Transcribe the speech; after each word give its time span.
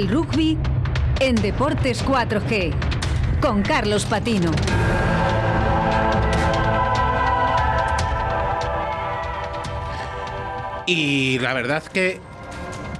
El 0.00 0.08
rugby 0.08 0.56
en 1.20 1.34
Deportes 1.34 2.02
4G 2.02 2.72
con 3.38 3.60
Carlos 3.60 4.06
Patino. 4.06 4.50
Y 10.86 11.38
la 11.40 11.52
verdad 11.52 11.82
que 11.82 12.18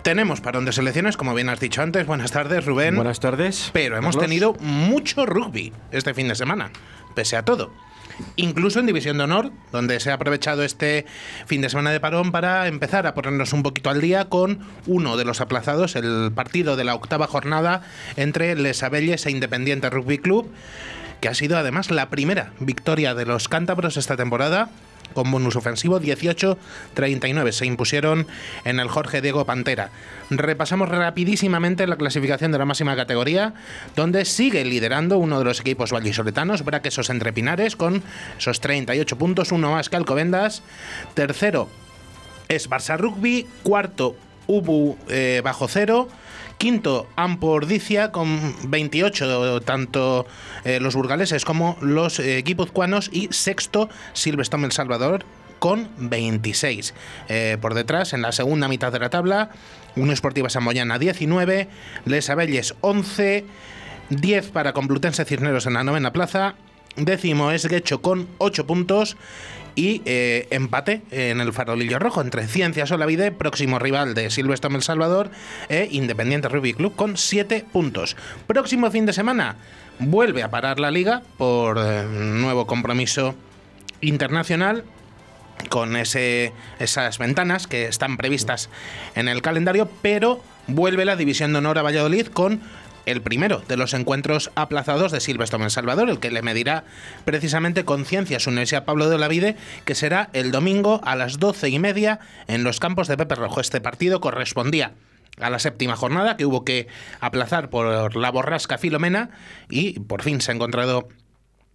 tenemos 0.03 0.43
parón 0.43 0.67
de 0.67 0.73
selecciones, 0.73 1.17
como 1.17 1.33
bien 1.33 1.49
has 1.49 1.59
dicho 1.59 1.81
antes. 1.81 2.05
Buenas 2.05 2.33
tardes, 2.33 2.67
Rubén. 2.67 2.97
Buenas 2.97 3.19
tardes. 3.19 3.71
Pero 3.73 3.97
hemos 3.97 4.17
Carlos. 4.17 4.29
tenido 4.29 4.53
mucho 4.61 5.25
rugby 5.25 5.73
este 5.93 6.13
fin 6.13 6.29
de 6.29 6.35
semana, 6.35 6.71
pese 7.15 7.39
a 7.39 7.47
todo. 7.47 7.73
Incluso 8.37 8.81
en 8.81 8.87
División 8.87 9.19
de 9.19 9.25
Honor, 9.25 9.53
donde 9.73 10.01
se 10.01 10.11
ha 10.11 10.15
aprovechado 10.15 10.63
este 10.63 11.07
fin 11.47 11.61
de 11.61 11.69
semana 11.69 11.91
de 11.91 12.01
parón 12.01 12.33
para 12.33 12.69
empezar 12.69 13.07
a 13.07 13.15
ponernos 13.15 13.53
un 13.53 13.63
poquito 13.63 13.91
al 13.91 14.01
día 14.01 14.27
con 14.29 14.61
uno 14.87 15.17
de 15.17 15.25
los 15.25 15.41
aplazados, 15.41 15.97
el 15.97 16.33
partido 16.35 16.77
de 16.77 16.85
la 16.85 16.95
octava 16.95 17.27
jornada 17.27 17.83
entre 18.17 18.55
Les 18.57 18.83
Abelles 18.83 19.27
e 19.27 19.31
Independiente 19.31 19.91
Rugby 19.91 20.19
Club, 20.19 20.51
que 21.21 21.29
ha 21.29 21.35
sido 21.35 21.59
además 21.59 21.91
la 21.91 22.09
primera 22.09 22.53
victoria 22.61 23.15
de 23.15 23.27
los 23.27 23.49
cántabros 23.49 23.97
esta 23.97 24.17
temporada 24.17 24.71
con 25.15 25.31
bonus 25.31 25.57
ofensivo 25.57 26.01
18-39. 26.01 27.53
Se 27.53 27.67
impusieron 27.67 28.27
en 28.65 28.81
el 28.81 28.89
Jorge 28.89 29.21
Diego 29.21 29.45
Pantera. 29.45 29.91
Repasamos 30.31 30.89
rapidísimamente 30.89 31.87
la 31.87 31.97
clasificación 31.97 32.53
de 32.53 32.59
la 32.59 32.65
máxima 32.65 32.97
categoría, 32.97 33.55
donde 33.97 34.25
sigue 34.25 34.65
liderando 34.65 35.19
uno 35.19 35.39
de 35.39 35.45
los 35.45 35.61
equipos 35.61 35.93
vallisoletanos, 35.93 36.65
Braquesos 36.65 37.11
Entre 37.11 37.33
Pinares, 37.33 37.77
con 37.77 38.03
esos 38.39 38.61
38 38.61 39.17
puntos, 39.19 39.53
uno 39.53 39.73
más 39.73 39.89
que 39.89 39.97
Alcobendas. 39.97 40.63
Tercero 41.15 41.69
es 42.49 42.69
Barça 42.69 42.99
Rugby. 42.99 43.47
Cuarto, 43.63 44.17
Ubu 44.51 44.99
eh, 45.09 45.41
bajo 45.45 45.69
cero. 45.69 46.09
Quinto, 46.59 47.09
Ampordicia 47.17 48.13
con 48.13 48.55
28, 48.69 49.63
tanto 49.63 50.27
eh, 50.65 50.79
los 50.79 50.95
burgaleses 50.95 51.47
como 51.47 51.79
los 51.81 52.19
eh, 52.19 52.43
guipuzcoanos. 52.43 53.09
Y 53.13 53.29
sexto, 53.31 53.89
Silverstone 54.13 54.67
El 54.67 54.73
Salvador 54.73 55.25
con 55.59 55.89
26. 55.97 56.95
Eh, 57.29 57.57
por 57.61 57.75
detrás, 57.75 58.13
en 58.13 58.23
la 58.23 58.33
segunda 58.33 58.69
mitad 58.69 58.93
de 58.93 58.99
la 58.99 59.09
tabla, 59.09 59.51
Unión 59.95 60.13
Esportiva 60.13 60.51
Samboyana 60.51 60.99
19, 60.99 61.69
Les 62.05 62.29
Abelles 62.29 62.75
11, 62.81 63.45
10 64.11 64.51
para 64.51 64.73
Complutense 64.73 65.25
Cisneros 65.25 65.67
en 65.67 65.75
la 65.75 65.85
novena 65.85 66.13
plaza, 66.13 66.57
décimo 66.97 67.53
es 67.53 67.67
Guecho 67.67 68.03
con 68.03 68.29
8 68.39 68.67
puntos 68.67 69.17
y 69.81 70.03
eh, 70.05 70.47
empate 70.51 71.01
en 71.11 71.41
el 71.41 71.55
farolillo 71.55 71.99
rojo 71.99 72.21
entre 72.21 72.47
Ciencias 72.47 72.91
Olavide, 72.91 73.33
próximo 73.33 73.79
rival 73.79 74.13
de 74.13 74.29
Silvestre 74.29 74.71
El 74.75 74.83
Salvador, 74.83 75.31
e 75.71 75.89
Independiente 75.91 76.51
Rugby 76.51 76.75
Club 76.75 76.95
con 76.95 77.17
7 77.17 77.65
puntos. 77.73 78.15
Próximo 78.47 78.91
fin 78.91 79.07
de 79.07 79.15
semana 79.15 79.57
vuelve 79.99 80.43
a 80.43 80.51
parar 80.51 80.81
la 80.81 80.91
liga 80.91 81.23
por 81.39 81.79
eh, 81.79 82.05
nuevo 82.05 82.67
compromiso 82.67 83.35
internacional 84.03 84.85
con 85.71 85.97
ese, 85.97 86.53
esas 86.79 87.17
ventanas 87.17 87.67
que 87.67 87.87
están 87.87 88.19
previstas 88.19 88.69
en 89.15 89.29
el 89.29 89.41
calendario, 89.41 89.89
pero 90.03 90.43
vuelve 90.67 91.07
la 91.07 91.17
División 91.17 91.53
de 91.55 91.59
Honor 91.61 91.79
a 91.79 91.83
Valladolid 91.83 92.27
con 92.27 92.61
el 93.07 93.23
primero 93.23 93.63
de 93.69 93.77
los 93.77 93.95
encuentros 93.95 94.51
aplazados 94.55 95.13
de 95.13 95.21
Silvestre 95.21 95.63
en 95.63 95.71
Salvador, 95.71 96.11
el 96.11 96.21
que 96.21 96.31
le 96.31 96.43
medirá 96.43 96.85
precisamente 97.25 97.85
con 97.85 98.05
Ciencias 98.05 98.47
Universidad 98.47 98.85
Pablo 98.85 99.09
de 99.09 99.17
Olavide, 99.17 99.57
que 99.85 99.95
será 99.95 100.31
el 100.33 100.51
domingo 100.51 101.01
a 101.05 101.17
las 101.17 101.39
doce 101.39 101.69
y 101.69 101.79
media 101.79 102.21
en 102.47 102.65
los 102.65 102.81
campos 102.81 103.09
de 103.09 103.17
Pepe 103.17 103.35
Rojo. 103.35 103.61
Este 103.61 103.81
partido 103.81 104.21
correspondía 104.21 104.93
a 105.41 105.51
la 105.51 105.59
séptima 105.59 105.97
jornada 105.97 106.37
que 106.37 106.45
hubo 106.45 106.65
que 106.65 106.89
aplazar 107.21 107.71
por 107.71 108.17
la 108.17 108.31
borrasca 108.31 108.79
Filomena 108.79 109.31
y 109.69 110.01
por 110.01 110.23
fin 110.23 110.41
se 110.41 110.53
ha 110.53 110.55
encontrado 110.55 111.09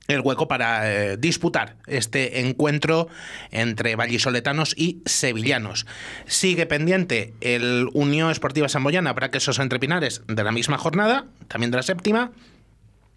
el 0.07 0.21
hueco 0.21 0.47
para 0.47 0.91
eh, 0.91 1.17
disputar 1.17 1.77
este 1.87 2.41
encuentro 2.41 3.07
entre 3.51 3.95
vallisoletanos 3.95 4.73
y 4.77 5.01
sevillanos. 5.05 5.85
Sigue 6.25 6.65
pendiente 6.65 7.33
el 7.41 7.89
Unión 7.93 8.31
Esportiva 8.31 8.69
Samboyana 8.69 9.13
para 9.15 9.31
que 9.31 9.39
esos 9.39 9.59
entrepinares 9.59 10.21
de 10.27 10.43
la 10.43 10.51
misma 10.51 10.77
jornada, 10.77 11.25
también 11.47 11.71
de 11.71 11.77
la 11.77 11.83
séptima, 11.83 12.31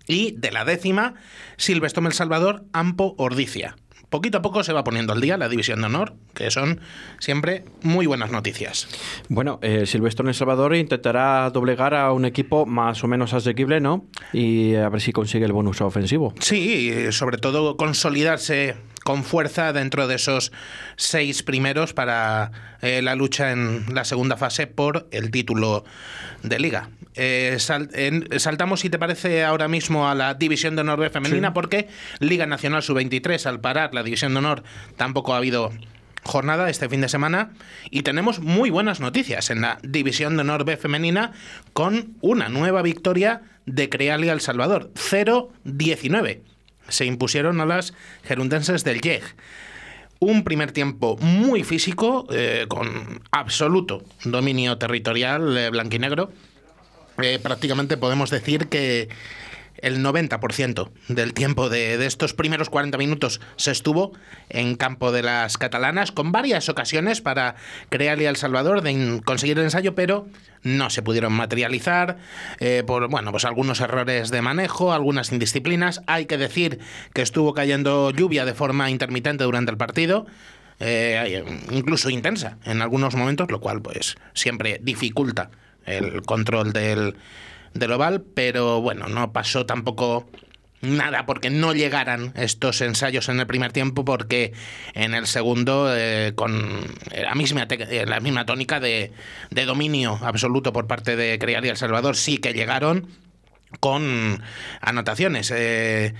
y 0.06 0.32
de 0.32 0.50
la 0.50 0.65
décima, 0.65 1.15
Silvestre 1.59 2.04
El 2.04 2.12
Salvador, 2.15 2.65
Ampo 2.72 3.15
Ordicia. 3.19 3.76
Poquito 4.11 4.39
a 4.39 4.43
poco 4.43 4.65
se 4.65 4.73
va 4.73 4.85
poniendo 4.85 5.13
al 5.13 5.21
día 5.21 5.37
la 5.37 5.49
división 5.49 5.81
de 5.81 5.87
honor, 5.87 6.15
que 6.35 6.51
son 6.51 6.81
siempre 7.19 7.65
muy 7.83 8.07
buenas 8.07 8.31
noticias. 8.31 8.89
Bueno, 9.29 9.59
eh, 9.61 9.85
Silvestre 9.85 10.23
en 10.23 10.29
El 10.29 10.35
Salvador 10.35 10.75
intentará 10.75 11.51
doblegar 11.51 11.95
a 11.95 12.13
un 12.13 12.25
equipo 12.25 12.65
más 12.65 13.05
o 13.05 13.09
menos 13.09 13.35
asequible, 13.35 13.81
¿no? 13.81 14.07
Y 14.33 14.75
a 14.77 14.89
ver 14.89 15.01
si 15.03 15.13
consigue 15.13 15.45
el 15.45 15.53
bonus 15.53 15.83
ofensivo. 15.83 16.33
Sí, 16.41 17.13
sobre 17.13 17.37
todo 17.37 17.77
consolidarse 17.77 18.77
con 19.09 19.25
fuerza 19.25 19.73
dentro 19.73 20.07
de 20.07 20.17
esos 20.17 20.53
seis 20.97 21.43
primeros 21.43 21.95
para 21.95 22.51
eh, 22.83 23.01
la 23.01 23.15
lucha 23.15 23.53
en 23.53 23.87
la 23.95 24.05
segunda 24.05 24.37
fase 24.37 24.67
por 24.67 25.09
el 25.13 25.31
título 25.31 25.83
de 26.43 26.59
liga. 26.59 26.91
Eh, 27.15 27.57
sal- 27.59 27.89
en- 27.95 28.29
saltamos, 28.39 28.81
si 28.81 28.91
te 28.91 28.99
parece, 28.99 29.45
ahora 29.45 29.67
mismo 29.67 30.11
a 30.11 30.15
la 30.15 30.35
División 30.35 30.77
de 30.77 30.83
Honor 30.83 30.99
B 31.01 31.09
femenina, 31.09 31.55
porque 31.55 31.89
Liga 32.19 32.45
Nacional 32.45 32.83
Sub-23, 32.83 33.47
al 33.47 33.61
parar 33.61 33.95
la 33.95 34.03
División 34.03 34.35
de 34.35 34.41
Honor, 34.41 34.63
tampoco 34.99 35.33
ha 35.33 35.39
habido 35.39 35.73
jornada 36.25 36.69
este 36.69 36.91
fin 36.91 37.01
de 37.01 37.09
semana. 37.09 37.53
Y 37.91 38.03
tenemos 38.03 38.41
muy 38.41 38.69
buenas 38.69 39.01
noticias 39.01 39.49
en 39.49 39.63
la 39.63 39.79
División 39.83 40.37
de 40.37 40.43
Honor 40.43 40.67
B 40.67 40.77
femenina 40.77 41.33
con 41.73 42.13
una 42.21 42.51
nueva 42.51 42.83
victoria 42.83 43.41
de 43.65 43.89
Crealia 43.89 44.35
El 44.35 44.43
Salvador, 44.43 44.91
0-19 44.97 46.41
se 46.88 47.04
impusieron 47.04 47.60
a 47.60 47.66
las 47.66 47.94
gerundenses 48.25 48.84
del 48.84 49.00
YEG. 49.00 49.22
Un 50.21 50.43
primer 50.43 50.72
tiempo 50.72 51.16
muy 51.19 51.62
físico, 51.62 52.26
eh, 52.31 52.66
con 52.69 53.22
absoluto 53.31 54.03
dominio 54.25 54.76
territorial 54.76 55.56
eh, 55.56 55.71
blanquinegro. 55.71 56.32
Eh, 57.22 57.38
prácticamente 57.41 57.97
podemos 57.97 58.31
decir 58.31 58.69
que 58.69 59.09
el 59.83 60.05
90% 60.05 60.91
del 61.09 61.34
tiempo 61.34 61.69
de, 61.69 61.99
de 61.99 62.06
estos 62.06 62.34
primeros 62.34 62.71
40 62.71 62.99
minutos 62.99 63.41
se 63.56 63.71
estuvo 63.71 64.12
en 64.49 64.77
campo 64.77 65.12
de 65.12 65.22
las 65.22 65.59
catalanas, 65.59 66.12
con 66.12 66.33
varias 66.33 66.69
ocasiones 66.69 67.21
para 67.21 67.56
crearle 67.88 68.28
al 68.28 68.37
Salvador 68.37 68.83
de 68.83 69.21
conseguir 69.25 69.59
el 69.59 69.65
ensayo, 69.65 69.94
pero 69.94 70.27
no 70.62 70.91
se 70.91 71.03
pudieron 71.03 71.33
materializar 71.33 72.19
eh, 72.61 72.83
por 72.87 73.09
bueno, 73.09 73.31
pues 73.31 73.44
algunos 73.44 73.81
errores 73.81 74.31
de 74.31 74.43
manejo, 74.43 74.93
algunas 74.93 75.33
indisciplinas. 75.33 76.03
Hay 76.06 76.27
que 76.27 76.38
decir 76.38 76.78
que 77.12 77.22
estuvo 77.22 77.55
cayendo 77.55 78.11
lluvia 78.11 78.44
de 78.44 78.55
forma 78.55 78.91
intermitente 78.91 79.44
durante 79.44 79.71
el 79.71 79.77
partido. 79.77 80.27
eh, 80.81 81.44
incluso 81.71 82.09
intensa 82.09 82.59
en 82.65 82.83
algunos 82.83 83.17
momentos, 83.17 83.50
lo 83.50 83.61
cual 83.61 83.83
pues 83.83 84.17
siempre 84.33 84.78
dificulta 84.83 85.50
el 85.87 86.22
control 86.22 86.72
del, 86.72 87.17
del 87.75 87.93
oval, 87.93 88.23
pero 88.34 88.81
bueno, 88.81 89.09
no 89.09 89.32
pasó 89.32 89.67
tampoco 89.67 90.29
nada 90.81 91.26
porque 91.26 91.50
no 91.50 91.73
llegaran 91.73 92.32
estos 92.37 92.81
ensayos 92.81 93.29
en 93.29 93.41
el 93.41 93.47
primer 93.47 93.73
tiempo 93.73 94.05
porque 94.05 94.53
en 94.94 95.15
el 95.15 95.26
segundo 95.26 95.93
eh, 95.94 96.32
con 96.35 96.85
la 97.11 97.35
misma, 97.35 97.67
eh, 97.69 98.05
la 98.06 98.20
misma 98.20 98.47
tónica 98.47 98.79
de, 98.79 99.12
de 99.50 99.65
dominio 99.65 100.19
absoluto 100.23 100.73
por 100.73 100.87
parte 100.87 101.17
de 101.17 101.38
Crear 101.38 101.65
y 101.65 101.69
El 101.69 101.76
Salvador 101.76 102.17
sí 102.17 102.38
que 102.38 102.53
llegaron 102.53 103.09
con 103.81 104.43
anotaciones. 104.81 105.53
Eh, 105.55 106.15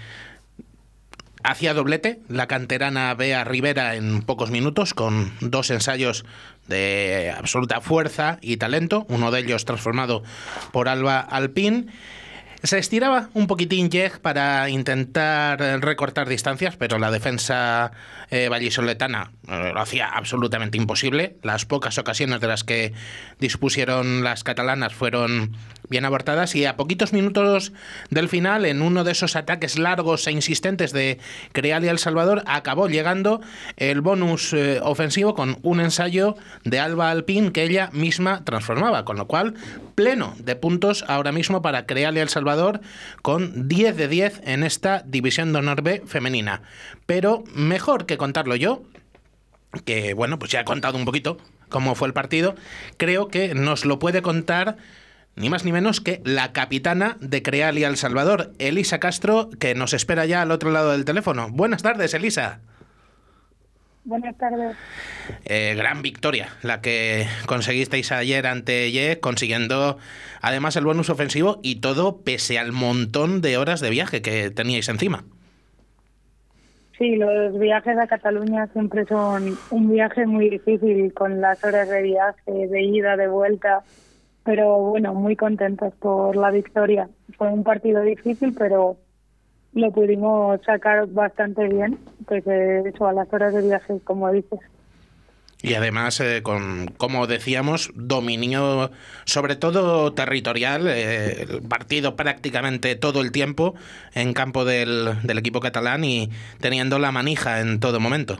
Hacía 1.45 1.73
doblete 1.73 2.21
la 2.29 2.49
canterana 2.49 3.15
Bea 3.15 3.45
Rivera 3.45 3.95
en 3.95 4.23
pocos 4.23 4.50
minutos 4.50 4.93
con 4.93 5.33
dos 5.41 5.71
ensayos 5.71 6.25
de 6.69 7.35
absoluta 7.37 7.81
fuerza 7.81 8.38
y 8.41 8.59
talento, 8.59 9.06
uno 9.09 9.31
de 9.31 9.41
ellos 9.41 9.65
transformado 9.65 10.23
por 10.73 10.88
Alba 10.88 11.20
Alpín. 11.20 11.91
Se 12.63 12.77
estiraba 12.77 13.31
un 13.35 13.47
poquitín 13.47 13.89
Jeg 13.89 14.19
para 14.19 14.69
intentar 14.69 15.61
recortar 15.81 16.29
distancias, 16.29 16.77
pero 16.77 16.99
la 16.99 17.13
defensa 17.13 17.93
eh, 18.31 18.49
vallisoletana 18.49 19.31
eh, 19.47 19.71
lo 19.73 19.81
hacía 19.81 20.09
absolutamente 20.09 20.77
imposible. 20.77 21.37
Las 21.45 21.67
pocas 21.67 21.99
ocasiones 21.99 22.41
de 22.41 22.49
las 22.49 22.65
que 22.65 22.95
dispusieron 23.39 24.25
las 24.25 24.43
catalanas 24.43 24.93
fueron 24.93 25.57
bien 25.89 26.05
abortadas 26.05 26.57
y 26.57 26.65
a 26.65 26.77
poquitos 26.77 27.13
minutos 27.13 27.73
del 28.11 28.29
final, 28.29 28.65
en 28.65 28.83
uno 28.83 29.05
de 29.05 29.13
esos 29.13 29.37
ataques 29.37 29.79
largos 29.79 30.27
e 30.27 30.33
insistentes 30.33 30.93
de 30.93 31.19
Creal 31.53 31.85
y 31.85 31.89
El 31.89 32.01
Salvador, 32.01 32.43
acabó 32.47 32.89
llegando 32.89 33.41
el 33.77 34.01
bonus 34.01 34.53
eh, 34.53 34.81
ofensivo 34.83 35.37
con 35.37 35.59
un 35.63 35.81
ensayo 35.81 36.35
de 36.65 36.81
Alba 36.81 37.13
Alpín 37.13 37.53
que 37.53 37.63
ella 37.63 37.89
misma 37.93 38.45
transformaba, 38.45 39.05
con 39.05 39.17
lo 39.17 39.29
cual 39.29 39.55
pleno 39.95 40.35
de 40.39 40.57
puntos 40.57 41.05
ahora 41.07 41.31
mismo 41.31 41.63
para 41.63 41.87
Creal 41.87 42.17
y 42.17 42.21
El 42.21 42.29
Salvador 42.29 42.48
con 43.23 43.69
10 43.69 43.97
de 43.97 44.09
10 44.09 44.41
en 44.45 44.65
esta 44.65 45.03
división 45.06 45.53
de 45.53 45.59
honor 45.59 45.83
B 45.83 46.03
femenina. 46.06 46.62
Pero 47.06 47.45
mejor 47.55 48.06
que 48.06 48.19
contarlo 48.19 48.56
yo, 48.56 48.83
que 49.85 50.15
bueno, 50.15 50.39
pues 50.39 50.50
ya 50.50 50.61
he 50.61 50.65
contado 50.65 50.97
un 50.97 51.05
poquito 51.05 51.39
cómo 51.69 51.95
fue 51.95 52.09
el 52.09 52.15
partido, 52.15 52.55
creo 52.97 53.29
que 53.29 53.55
nos 53.55 53.85
lo 53.85 53.99
puede 53.99 54.23
contar 54.23 54.77
ni 55.37 55.50
más 55.50 55.65
ni 55.65 55.73
menos 55.73 56.00
que 56.00 56.21
la 56.25 56.53
capitana 56.53 57.17
de 57.21 57.43
Creal 57.43 57.79
El 57.79 57.97
Salvador, 57.97 58.53
Elisa 58.59 58.99
Castro, 58.99 59.50
que 59.61 59.75
nos 59.75 59.93
espera 59.93 60.27
ya 60.27 60.43
al 60.43 60.50
otro 60.50 60.71
lado 60.71 60.91
del 60.91 61.05
teléfono. 61.05 61.49
Buenas 61.50 61.83
tardes, 61.83 62.12
Elisa. 62.12 62.61
Buenas 64.09 64.39
tardes. 64.39 64.75
Eh, 65.45 65.75
gran 65.77 66.01
victoria 66.01 66.49
la 66.63 66.81
que 66.81 67.27
conseguisteis 67.45 68.11
ayer 68.11 68.47
ante 68.47 68.91
Ye, 68.91 69.21
consiguiendo 69.21 69.99
además 70.41 70.77
el 70.77 70.87
bonus 70.87 71.11
ofensivo 71.11 71.61
y 71.63 71.83
todo 71.83 72.23
pese 72.23 72.59
al 72.59 72.73
montón 72.73 73.43
de 73.43 73.59
horas 73.59 73.83
de 73.83 73.91
viaje 73.91 74.23
que 74.23 74.51
teníais 74.51 74.89
encima. 74.89 75.25
Sí, 76.97 77.17
los 77.17 77.59
viajes 77.59 77.99
a 77.99 78.07
Cataluña 78.07 78.67
siempre 78.69 79.05
son 79.05 79.59
un 79.71 79.91
viaje 79.91 80.25
muy 80.25 80.49
difícil 80.49 81.13
con 81.13 81.43
las 81.43 81.63
horas 81.63 81.91
de 81.91 82.01
viaje, 82.01 82.67
de 82.67 82.83
ida, 82.83 83.15
de 83.19 83.29
vuelta, 83.29 83.83
pero 84.43 84.79
bueno, 84.79 85.13
muy 85.13 85.37
contentos 85.37 85.93
por 85.97 86.35
la 86.35 86.51
victoria. 86.51 87.11
Fue 87.37 87.51
un 87.51 87.63
partido 87.63 88.01
difícil, 88.01 88.55
pero 88.57 88.97
lo 89.79 89.91
pudimos 89.93 90.61
sacar 90.65 91.07
bastante 91.09 91.69
bien, 91.69 91.99
pues 92.27 92.47
eso, 92.47 93.07
a 93.07 93.13
las 93.13 93.33
horas 93.33 93.55
de 93.55 93.63
viaje, 93.63 94.01
como 94.05 94.31
dices. 94.31 94.61
Y 95.61 95.75
además, 95.75 96.21
eh, 96.21 96.41
con, 96.43 96.87
como 96.99 97.27
decíamos, 97.27 97.91
dominio 97.95 98.91
sobre 99.25 99.57
todo 99.57 100.13
territorial, 100.13 100.87
eh, 100.87 101.43
el 101.43 101.63
partido 101.63 102.15
prácticamente 102.15 102.95
todo 102.95 103.21
el 103.21 103.33
tiempo 103.33 103.75
en 104.15 104.35
campo 104.35 104.65
del, 104.65 105.21
del 105.25 105.39
equipo 105.39 105.59
catalán 105.59 106.05
y 106.05 106.31
teniendo 106.61 107.01
la 107.01 107.11
manija 107.11 107.61
en 107.61 107.81
todo 107.81 107.99
momento. 107.99 108.37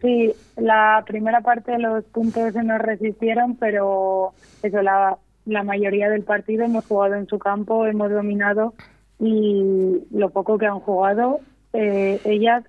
Sí, 0.00 0.32
la 0.56 1.02
primera 1.04 1.40
parte 1.40 1.78
los 1.78 2.04
puntos 2.04 2.52
se 2.52 2.62
nos 2.62 2.78
resistieron, 2.80 3.56
pero 3.56 4.34
eso, 4.62 4.82
la, 4.82 5.18
la 5.46 5.62
mayoría 5.64 6.10
del 6.10 6.22
partido 6.22 6.64
hemos 6.64 6.84
jugado 6.86 7.14
en 7.14 7.26
su 7.26 7.38
campo, 7.40 7.86
hemos 7.86 8.10
dominado 8.10 8.74
y 9.18 10.02
lo 10.10 10.30
poco 10.30 10.58
que 10.58 10.66
han 10.66 10.80
jugado, 10.80 11.40
eh, 11.72 12.20
ellas 12.24 12.64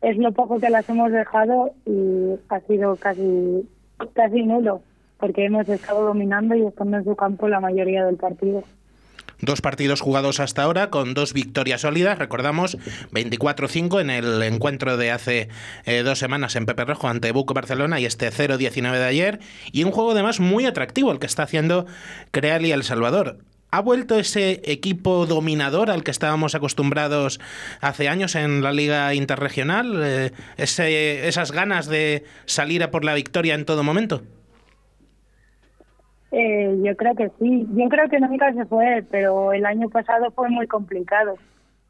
es 0.00 0.16
lo 0.18 0.32
poco 0.32 0.58
que 0.58 0.70
las 0.70 0.88
hemos 0.88 1.12
dejado 1.12 1.72
y 1.86 2.34
ha 2.48 2.60
sido 2.60 2.96
casi 2.96 3.68
casi 4.14 4.42
nulo 4.42 4.82
porque 5.18 5.44
hemos 5.44 5.68
estado 5.68 6.04
dominando 6.04 6.56
y 6.56 6.66
estando 6.66 6.96
en 6.96 7.04
su 7.04 7.14
campo 7.14 7.46
la 7.46 7.60
mayoría 7.60 8.04
del 8.04 8.16
partido. 8.16 8.64
Dos 9.40 9.60
partidos 9.60 10.00
jugados 10.00 10.40
hasta 10.40 10.62
ahora 10.62 10.90
con 10.90 11.14
dos 11.14 11.32
victorias 11.32 11.82
sólidas, 11.82 12.18
recordamos 12.18 12.76
24-5 13.12 14.00
en 14.00 14.10
el 14.10 14.42
encuentro 14.42 14.96
de 14.96 15.12
hace 15.12 15.48
eh, 15.84 16.02
dos 16.02 16.18
semanas 16.18 16.56
en 16.56 16.66
Pepe 16.66 16.84
Rojo 16.84 17.08
ante 17.08 17.30
Buco 17.30 17.54
Barcelona 17.54 18.00
y 18.00 18.04
este 18.04 18.30
0-19 18.30 18.92
de 18.92 19.04
ayer 19.04 19.40
y 19.70 19.84
un 19.84 19.92
juego 19.92 20.12
además 20.12 20.40
muy 20.40 20.66
atractivo 20.66 21.12
el 21.12 21.20
que 21.20 21.26
está 21.26 21.44
haciendo 21.44 21.86
Creal 22.32 22.66
y 22.66 22.72
El 22.72 22.82
Salvador. 22.82 23.38
¿Ha 23.74 23.80
vuelto 23.80 24.18
ese 24.18 24.60
equipo 24.70 25.24
dominador 25.24 25.90
al 25.90 26.04
que 26.04 26.10
estábamos 26.10 26.54
acostumbrados 26.54 27.40
hace 27.80 28.06
años 28.10 28.34
en 28.34 28.62
la 28.62 28.70
Liga 28.70 29.14
Interregional? 29.14 30.02
Eh, 30.04 30.30
ese, 30.58 31.26
¿Esas 31.26 31.52
ganas 31.52 31.88
de 31.88 32.24
salir 32.44 32.82
a 32.82 32.90
por 32.90 33.02
la 33.02 33.14
victoria 33.14 33.54
en 33.54 33.64
todo 33.64 33.82
momento? 33.82 34.20
Eh, 36.32 36.80
yo 36.84 36.94
creo 36.96 37.14
que 37.14 37.30
sí. 37.38 37.66
Yo 37.74 37.88
creo 37.88 38.10
que 38.10 38.20
nunca 38.20 38.52
se 38.52 38.66
fue, 38.66 39.06
pero 39.10 39.54
el 39.54 39.64
año 39.64 39.88
pasado 39.88 40.30
fue 40.32 40.50
muy 40.50 40.66
complicado. 40.66 41.36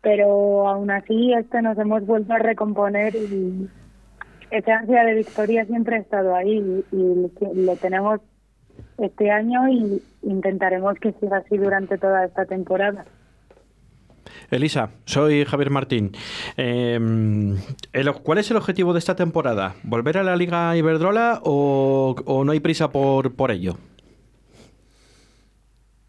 Pero 0.02 0.68
aún 0.68 0.88
así, 0.92 1.32
este 1.32 1.62
nos 1.62 1.76
hemos 1.78 2.06
vuelto 2.06 2.32
a 2.32 2.38
recomponer 2.38 3.16
y 3.16 3.68
esa 4.52 4.76
ansia 4.76 5.02
de 5.02 5.14
victoria 5.14 5.64
siempre 5.64 5.96
ha 5.96 5.98
estado 5.98 6.36
ahí 6.36 6.84
y, 6.92 6.96
y 6.96 7.64
lo 7.64 7.74
tenemos 7.74 8.20
este 8.98 9.30
año 9.30 9.68
y 9.68 10.02
intentaremos 10.22 10.98
que 10.98 11.12
siga 11.12 11.38
así 11.38 11.56
durante 11.56 11.98
toda 11.98 12.24
esta 12.24 12.44
temporada. 12.44 13.04
Elisa, 14.50 14.90
soy 15.04 15.44
Javier 15.44 15.70
Martín. 15.70 16.12
Eh, 16.56 16.98
¿Cuál 18.22 18.38
es 18.38 18.50
el 18.50 18.56
objetivo 18.56 18.92
de 18.92 18.98
esta 18.98 19.16
temporada? 19.16 19.74
¿Volver 19.82 20.18
a 20.18 20.22
la 20.22 20.36
Liga 20.36 20.76
Iberdrola 20.76 21.40
o, 21.44 22.14
o 22.26 22.44
no 22.44 22.52
hay 22.52 22.60
prisa 22.60 22.90
por, 22.90 23.34
por 23.34 23.50
ello? 23.50 23.76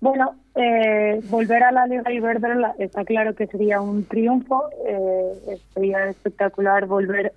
Bueno, 0.01 0.35
eh, 0.56 1.21
volver 1.30 1.63
a 1.63 1.71
la 1.71 1.88
Liga 1.88 2.12
Iberdrola 2.12 2.75
está 2.77 3.06
claro 3.06 3.33
que 3.35 3.47
sería 3.47 3.80
un 3.80 4.03
triunfo. 4.03 4.65
Eh, 4.85 5.57
sería 5.74 6.09
espectacular 6.09 6.85
volver 6.85 7.31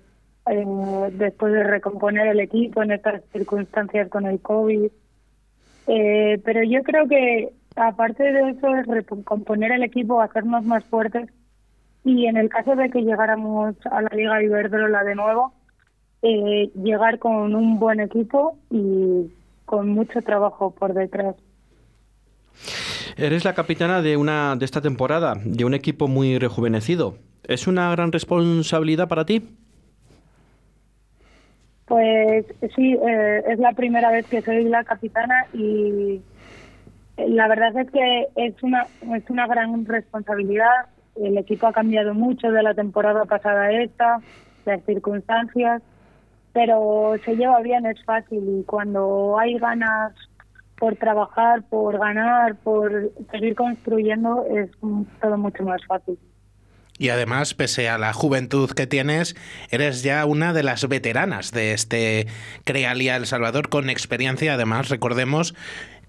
eh, 0.51 0.65
después 1.13 1.53
de 1.53 1.63
recomponer 1.63 2.27
el 2.27 2.41
equipo 2.41 2.83
en 2.83 2.91
estas 2.91 3.23
circunstancias 3.31 4.09
con 4.09 4.25
el 4.25 4.41
COVID 4.41 4.91
eh, 5.87 6.39
pero 6.43 6.63
yo 6.63 6.83
creo 6.83 7.07
que 7.07 7.53
aparte 7.75 8.23
de 8.23 8.51
eso 8.51 8.75
es 8.75 8.85
recomponer 8.87 9.71
el 9.71 9.83
equipo, 9.83 10.21
hacernos 10.21 10.65
más 10.65 10.83
fuertes 10.85 11.29
y 12.03 12.25
en 12.25 12.37
el 12.37 12.49
caso 12.49 12.75
de 12.75 12.89
que 12.89 13.01
llegáramos 13.01 13.75
a 13.91 14.01
la 14.01 14.09
Liga 14.09 14.41
Iberdrola 14.41 15.03
de 15.03 15.15
nuevo, 15.15 15.53
eh, 16.21 16.71
llegar 16.75 17.19
con 17.19 17.53
un 17.53 17.79
buen 17.79 17.99
equipo 17.99 18.57
y 18.69 19.31
con 19.65 19.89
mucho 19.89 20.21
trabajo 20.21 20.71
por 20.71 20.93
detrás. 20.93 21.35
Eres 23.17 23.45
la 23.45 23.53
capitana 23.53 24.01
de 24.01 24.15
una 24.15 24.55
de 24.55 24.65
esta 24.65 24.81
temporada, 24.81 25.35
de 25.43 25.65
un 25.65 25.73
equipo 25.73 26.07
muy 26.07 26.37
rejuvenecido. 26.39 27.17
¿Es 27.43 27.67
una 27.67 27.89
gran 27.91 28.11
responsabilidad 28.11 29.07
para 29.07 29.25
ti? 29.25 29.41
Pues 31.87 32.45
sí, 32.75 32.93
eh, 32.95 33.43
es 33.47 33.59
la 33.59 33.71
primera 33.71 34.11
vez 34.11 34.25
que 34.27 34.41
soy 34.41 34.65
la 34.65 34.83
capitana 34.83 35.45
y 35.53 36.21
la 37.17 37.47
verdad 37.47 37.77
es 37.77 37.89
que 37.91 38.27
es 38.35 38.61
una, 38.61 38.87
es 39.15 39.29
una 39.29 39.47
gran 39.47 39.85
responsabilidad. 39.85 40.87
El 41.15 41.37
equipo 41.37 41.65
ha 41.65 41.71
cambiado 41.71 42.13
mucho 42.13 42.51
de 42.51 42.61
la 42.61 42.73
temporada 42.73 43.23
pasada 43.23 43.63
a 43.63 43.71
esta, 43.71 44.19
las 44.65 44.83
circunstancias, 44.83 45.81
pero 46.51 47.13
se 47.23 47.37
lleva 47.37 47.61
bien, 47.61 47.85
es 47.85 48.03
fácil 48.03 48.59
y 48.59 48.63
cuando 48.65 49.39
hay 49.39 49.57
ganas 49.57 50.13
por 50.77 50.97
trabajar, 50.97 51.63
por 51.69 51.97
ganar, 51.97 52.55
por 52.57 53.11
seguir 53.31 53.55
construyendo, 53.55 54.45
es 54.45 54.69
todo 55.21 55.37
mucho 55.37 55.63
más 55.63 55.83
fácil. 55.85 56.19
Y 56.97 57.09
además, 57.09 57.53
pese 57.53 57.89
a 57.89 57.97
la 57.97 58.13
juventud 58.13 58.71
que 58.71 58.87
tienes, 58.87 59.35
eres 59.69 60.03
ya 60.03 60.25
una 60.25 60.53
de 60.53 60.63
las 60.63 60.87
veteranas 60.87 61.51
de 61.51 61.73
este 61.73 62.27
Crealia 62.63 63.15
El 63.15 63.27
Salvador, 63.27 63.69
con 63.69 63.89
experiencia, 63.89 64.55
además, 64.55 64.89
recordemos, 64.89 65.53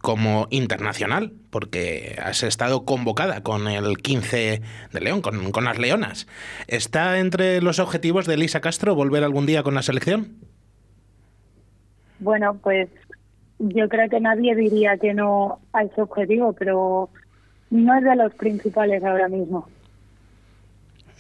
como 0.00 0.46
internacional, 0.50 1.32
porque 1.50 2.16
has 2.22 2.42
estado 2.42 2.84
convocada 2.84 3.42
con 3.42 3.68
el 3.68 3.98
15 3.98 4.62
de 4.92 5.00
León, 5.00 5.20
con, 5.20 5.50
con 5.50 5.64
las 5.64 5.78
Leonas. 5.78 6.26
¿Está 6.68 7.18
entre 7.18 7.60
los 7.60 7.78
objetivos 7.78 8.26
de 8.26 8.34
Elisa 8.34 8.60
Castro 8.60 8.94
volver 8.94 9.24
algún 9.24 9.46
día 9.46 9.62
con 9.62 9.74
la 9.74 9.82
selección? 9.82 10.36
Bueno, 12.20 12.58
pues 12.62 12.88
yo 13.58 13.88
creo 13.88 14.08
que 14.08 14.20
nadie 14.20 14.54
diría 14.54 14.96
que 14.98 15.14
no 15.14 15.60
a 15.72 15.82
ese 15.82 16.00
objetivo, 16.00 16.52
pero 16.52 17.10
no 17.70 17.98
es 17.98 18.04
de 18.04 18.16
los 18.16 18.34
principales 18.34 19.02
ahora 19.04 19.28
mismo. 19.28 19.68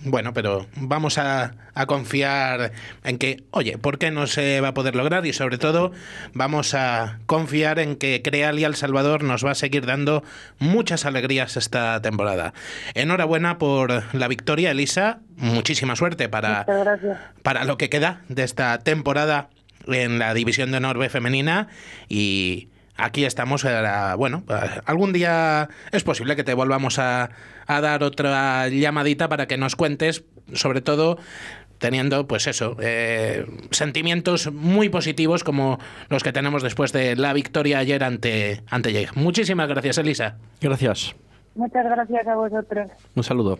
Bueno, 0.04 0.32
pero 0.32 0.66
vamos 0.76 1.18
a, 1.18 1.54
a, 1.74 1.86
confiar 1.86 2.72
en 3.02 3.18
que, 3.18 3.42
oye, 3.50 3.78
¿por 3.78 3.98
qué 3.98 4.12
no 4.12 4.28
se 4.28 4.60
va 4.60 4.68
a 4.68 4.74
poder 4.74 4.94
lograr? 4.94 5.26
Y 5.26 5.32
sobre 5.32 5.58
todo, 5.58 5.90
vamos 6.34 6.74
a 6.74 7.18
confiar 7.26 7.80
en 7.80 7.96
que 7.96 8.22
Creal 8.22 8.58
y 8.60 8.64
El 8.64 8.76
Salvador 8.76 9.24
nos 9.24 9.44
va 9.44 9.52
a 9.52 9.54
seguir 9.56 9.86
dando 9.86 10.22
muchas 10.60 11.04
alegrías 11.04 11.56
esta 11.56 12.00
temporada. 12.00 12.54
Enhorabuena 12.94 13.58
por 13.58 14.14
la 14.14 14.28
victoria, 14.28 14.70
Elisa. 14.70 15.18
Muchísima 15.36 15.96
suerte 15.96 16.28
para, 16.28 16.64
para 17.42 17.64
lo 17.64 17.76
que 17.76 17.90
queda 17.90 18.22
de 18.28 18.44
esta 18.44 18.78
temporada 18.78 19.50
en 19.86 20.18
la 20.18 20.32
División 20.34 20.70
de 20.70 20.76
Honor 20.76 20.98
B 20.98 21.08
femenina 21.08 21.68
y 22.08 22.68
aquí 22.98 23.24
estamos. 23.24 23.64
Era, 23.64 24.14
bueno, 24.16 24.44
algún 24.84 25.14
día 25.14 25.70
es 25.90 26.04
posible 26.04 26.36
que 26.36 26.44
te 26.44 26.52
volvamos 26.52 26.98
a, 26.98 27.30
a, 27.66 27.80
dar 27.80 28.02
otra 28.02 28.68
llamadita 28.68 29.28
para 29.28 29.46
que 29.46 29.56
nos 29.56 29.76
cuentes, 29.76 30.24
sobre 30.52 30.82
todo 30.82 31.18
teniendo, 31.78 32.26
pues 32.26 32.46
eso, 32.46 32.76
eh, 32.80 33.46
sentimientos 33.70 34.52
muy 34.52 34.88
positivos 34.88 35.44
como 35.44 35.78
los 36.08 36.22
que 36.22 36.32
tenemos 36.32 36.62
después 36.62 36.92
de 36.92 37.16
la 37.16 37.32
victoria 37.32 37.78
ayer 37.78 38.04
ante, 38.04 38.62
ante 38.68 38.92
Jake. 38.92 39.12
Muchísimas 39.14 39.68
gracias, 39.68 39.98
Elisa. 39.98 40.36
Gracias. 40.60 41.14
Muchas 41.54 41.84
gracias 41.84 42.26
a 42.26 42.34
vosotros. 42.34 42.88
Un 43.14 43.24
saludo. 43.24 43.58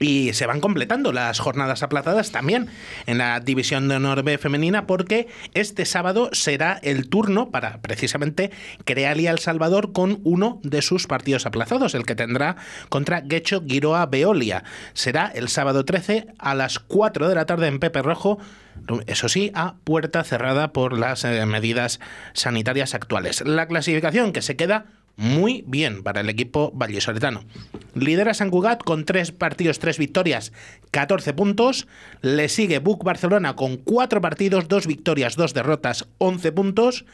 Y 0.00 0.32
se 0.32 0.46
van 0.46 0.60
completando 0.60 1.12
las 1.12 1.38
jornadas 1.38 1.82
aplazadas 1.82 2.32
también 2.32 2.68
en 3.06 3.18
la 3.18 3.38
División 3.40 3.88
de 3.88 3.96
Honor 3.96 4.22
B 4.22 4.38
femenina 4.38 4.86
porque 4.86 5.28
este 5.54 5.84
sábado 5.84 6.30
será 6.32 6.80
el 6.82 7.08
turno 7.08 7.50
para 7.50 7.78
precisamente 7.80 8.50
Crealia 8.84 9.30
El 9.30 9.38
Salvador 9.38 9.92
con 9.92 10.20
uno 10.24 10.60
de 10.62 10.82
sus 10.82 11.06
partidos 11.06 11.46
aplazados, 11.46 11.94
el 11.94 12.06
que 12.06 12.16
tendrá 12.16 12.56
contra 12.88 13.20
Guecho 13.20 13.62
Giroa 13.66 14.06
Veolia. 14.06 14.64
Será 14.94 15.30
el 15.34 15.48
sábado 15.48 15.84
13 15.84 16.26
a 16.38 16.54
las 16.54 16.78
4 16.80 17.28
de 17.28 17.34
la 17.34 17.46
tarde 17.46 17.68
en 17.68 17.78
Pepe 17.78 18.02
Rojo, 18.02 18.38
eso 19.06 19.28
sí, 19.28 19.50
a 19.54 19.76
puerta 19.84 20.24
cerrada 20.24 20.72
por 20.72 20.98
las 20.98 21.24
eh, 21.24 21.46
medidas 21.46 22.00
sanitarias 22.32 22.94
actuales. 22.94 23.42
La 23.46 23.66
clasificación 23.66 24.32
que 24.32 24.42
se 24.42 24.56
queda 24.56 24.86
muy 25.16 25.64
bien 25.66 26.02
para 26.02 26.20
el 26.20 26.28
equipo 26.28 26.72
vallisoletano. 26.74 27.44
Lidera 27.94 28.34
San 28.34 28.50
Cugat 28.50 28.82
con 28.82 29.04
tres 29.04 29.32
partidos, 29.32 29.78
tres 29.78 29.98
victorias, 29.98 30.52
14 30.90 31.32
puntos. 31.34 31.86
Le 32.22 32.48
sigue 32.48 32.78
Buc 32.78 33.04
Barcelona 33.04 33.54
con 33.56 33.76
cuatro 33.76 34.20
partidos, 34.20 34.68
dos 34.68 34.86
victorias, 34.86 35.36
dos 35.36 35.54
derrotas, 35.54 36.06
11 36.18 36.52
puntos. 36.52 37.04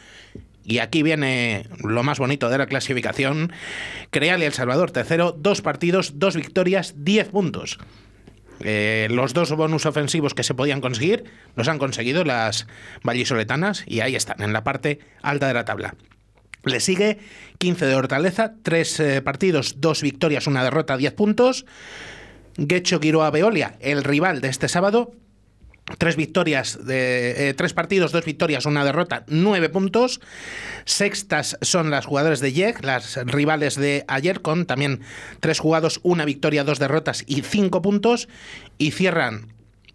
Y 0.65 0.79
aquí 0.79 1.03
viene 1.03 1.67
lo 1.83 2.03
más 2.03 2.19
bonito 2.19 2.49
de 2.49 2.59
la 2.59 2.67
clasificación. 2.67 3.53
Creal 4.11 4.43
y 4.43 4.47
El 4.47 4.53
Salvador 4.53 4.91
tercero, 4.91 5.33
dos 5.33 5.63
partidos, 5.63 6.19
dos 6.19 6.37
victorias, 6.37 6.95
10 6.97 7.29
puntos. 7.29 7.79
Eh, 8.63 9.09
los 9.11 9.33
dos 9.33 9.53
bonus 9.53 9.87
ofensivos 9.87 10.35
que 10.35 10.43
se 10.43 10.53
podían 10.53 10.83
conseguir 10.83 11.25
los 11.57 11.69
han 11.69 11.79
conseguido 11.79 12.25
las 12.25 12.67
vallisoletanas 13.03 13.85
y 13.87 14.01
ahí 14.01 14.15
están, 14.15 14.43
en 14.43 14.53
la 14.53 14.65
parte 14.65 15.01
alta 15.23 15.49
de 15.49 15.55
la 15.55 15.65
tabla. 15.65 15.95
Le 16.65 16.81
sigue 16.81 17.19
15 17.59 17.87
de 17.87 17.95
Hortaleza, 17.95 18.55
3 18.63 19.01
eh, 19.01 19.23
partidos, 19.23 19.81
2 19.81 20.03
victorias, 20.03 20.47
una 20.47 20.65
derrota, 20.65 20.97
10 20.97 21.13
puntos. 21.15 21.67
Guecho 22.57 23.01
Quiroa 23.01 23.31
Veolia, 23.31 23.77
el 23.81 24.05
rival 24.05 24.41
de 24.41 24.49
este 24.49 24.69
sábado, 24.69 25.13
Tres 25.99 26.17
victorias, 26.17 26.87
de, 26.87 27.49
eh, 27.49 27.55
tres 27.55 27.73
partidos, 27.73 28.13
dos 28.13 28.25
victorias, 28.25 28.65
una 28.65 28.85
derrota, 28.85 29.25
nueve 29.27 29.69
puntos. 29.69 30.21
Sextas 30.85 31.59
son 31.63 31.91
las 31.91 32.07
jugadoras 32.07 32.41
de 32.41 32.53
YEG, 32.53 32.85
las 32.85 33.17
rivales 33.27 33.75
de 33.75 34.05
ayer, 34.07 34.41
con 34.41 34.67
también 34.67 35.01
tres 35.41 35.59
jugados, 35.59 36.01
una 36.03 36.25
victoria, 36.25 36.65
dos 36.65 36.79
derrotas 36.79 37.25
y 37.27 37.43
cinco 37.43 37.83
puntos. 37.83 38.29
Y 38.79 38.93
cierran 38.93 39.53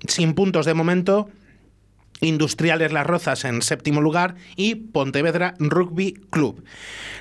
sin 0.08 0.34
puntos 0.34 0.66
de 0.66 0.74
momento 0.74 1.30
Industriales 2.26 2.92
Las 2.92 3.08
Rozas 3.08 3.46
en 3.46 3.62
séptimo 3.62 4.02
lugar 4.02 4.36
y 4.56 4.76
Pontevedra 4.76 5.54
Rugby 5.60 6.14
Club. 6.30 6.64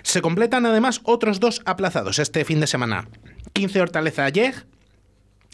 Se 0.03 0.23
completan 0.23 0.67
además 0.67 1.01
otros 1.05 1.41
dos 1.41 1.63
aplazados 1.65 2.19
este 2.19 2.45
fin 2.45 2.61
de 2.61 2.67
semana. 2.67 3.09
15 3.53 3.81
Hortaleza 3.81 4.29
Yeg, 4.29 4.67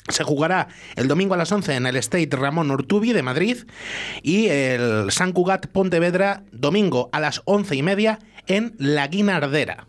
se 0.09 0.25
jugará 0.25 0.69
el 0.97 1.09
domingo 1.09 1.35
a 1.35 1.37
las 1.37 1.53
11 1.53 1.75
en 1.75 1.87
el 1.87 1.97
State 1.97 2.37
Ramón 2.37 2.71
Ortubi 2.71 3.13
de 3.13 3.23
Madrid 3.23 3.59
y 4.23 4.49
el 4.49 5.11
San 5.11 5.33
Cugat 5.33 5.67
Pontevedra 5.67 6.43
domingo 6.53 7.11
a 7.13 7.21
las 7.21 7.43
11 7.45 7.77
y 7.77 7.83
media 7.83 8.19
en 8.47 8.75
La 8.79 9.07
Guinardera. 9.09 9.87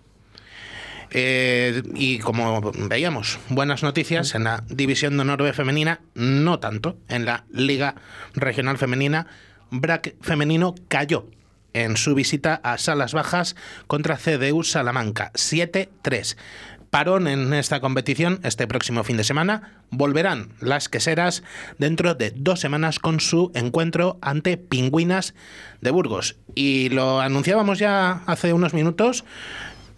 Eh, 1.14 1.84
y 1.94 2.20
como 2.20 2.72
veíamos, 2.72 3.40
buenas 3.50 3.84
noticias 3.84 4.34
en 4.34 4.46
la 4.46 4.64
División 4.70 5.18
de 5.18 5.22
Honor 5.22 5.54
femenina, 5.54 6.02
no 6.14 6.60
tanto. 6.60 6.98
En 7.10 7.26
la 7.26 7.44
Liga 7.52 7.96
Regional 8.34 8.78
Femenina, 8.78 9.28
BRAC 9.72 10.16
femenino 10.22 10.76
cayó 10.88 11.26
en 11.74 11.98
su 11.98 12.14
visita 12.14 12.60
a 12.64 12.78
Salas 12.78 13.14
Bajas 13.14 13.56
contra 13.88 14.18
CDU 14.18 14.64
Salamanca, 14.64 15.32
7-3. 15.34 16.38
Parón 16.90 17.30
en 17.30 17.54
esta 17.54 17.80
competición 17.80 18.42
este 18.44 18.68
próximo 18.68 19.06
fin 19.06 19.16
de 19.16 19.24
semana. 19.24 19.82
Volverán 19.92 20.50
las 20.60 20.90
queseras 20.90 21.42
dentro 21.78 22.16
de 22.16 22.32
dos 22.36 22.60
semanas 22.60 23.00
con 23.00 23.22
su 23.22 23.50
encuentro 23.56 24.20
ante 24.22 24.58
Pingüinas 24.58 25.34
de 25.80 25.92
Burgos. 25.92 26.36
Y 26.54 26.90
lo 26.90 27.22
anunciábamos 27.22 27.80
ya 27.80 28.24
hace 28.26 28.52
unos 28.52 28.74
minutos 28.74 29.24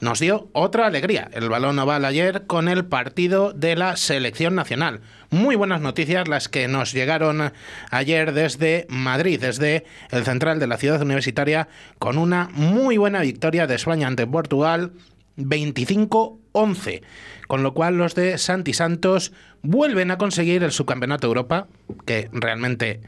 nos 0.04 0.20
dio 0.20 0.50
otra 0.52 0.86
alegría 0.86 1.30
el 1.34 1.50
balón 1.50 1.80
oval 1.80 2.06
ayer 2.06 2.46
con 2.46 2.68
el 2.68 2.86
partido 2.86 3.54
de 3.54 3.76
la 3.76 3.96
selección 3.96 4.54
nacional. 4.54 5.02
Muy 5.30 5.56
buenas 5.56 5.82
noticias 5.82 6.28
las 6.28 6.50
que 6.50 6.68
nos 6.68 6.92
llegaron 6.92 7.54
ayer 7.90 8.34
desde 8.34 8.86
Madrid, 8.90 9.40
desde 9.40 9.86
el 10.12 10.26
central 10.26 10.60
de 10.60 10.68
la 10.68 10.78
ciudad 10.78 11.02
universitaria, 11.02 11.70
con 12.00 12.18
una 12.18 12.50
muy 12.52 12.98
buena 12.98 13.22
victoria 13.22 13.66
de 13.66 13.76
España 13.76 14.08
ante 14.08 14.28
Portugal, 14.28 14.92
25-11. 15.38 17.02
Con 17.48 17.64
lo 17.64 17.74
cual 17.74 17.98
los 17.98 18.14
de 18.14 18.38
Santi 18.38 18.74
Santos 18.74 19.32
vuelven 19.62 20.12
a 20.12 20.18
conseguir 20.18 20.64
el 20.64 20.72
subcampeonato 20.72 21.28
de 21.28 21.30
Europa, 21.30 21.68
que 22.06 22.30
realmente 22.34 23.02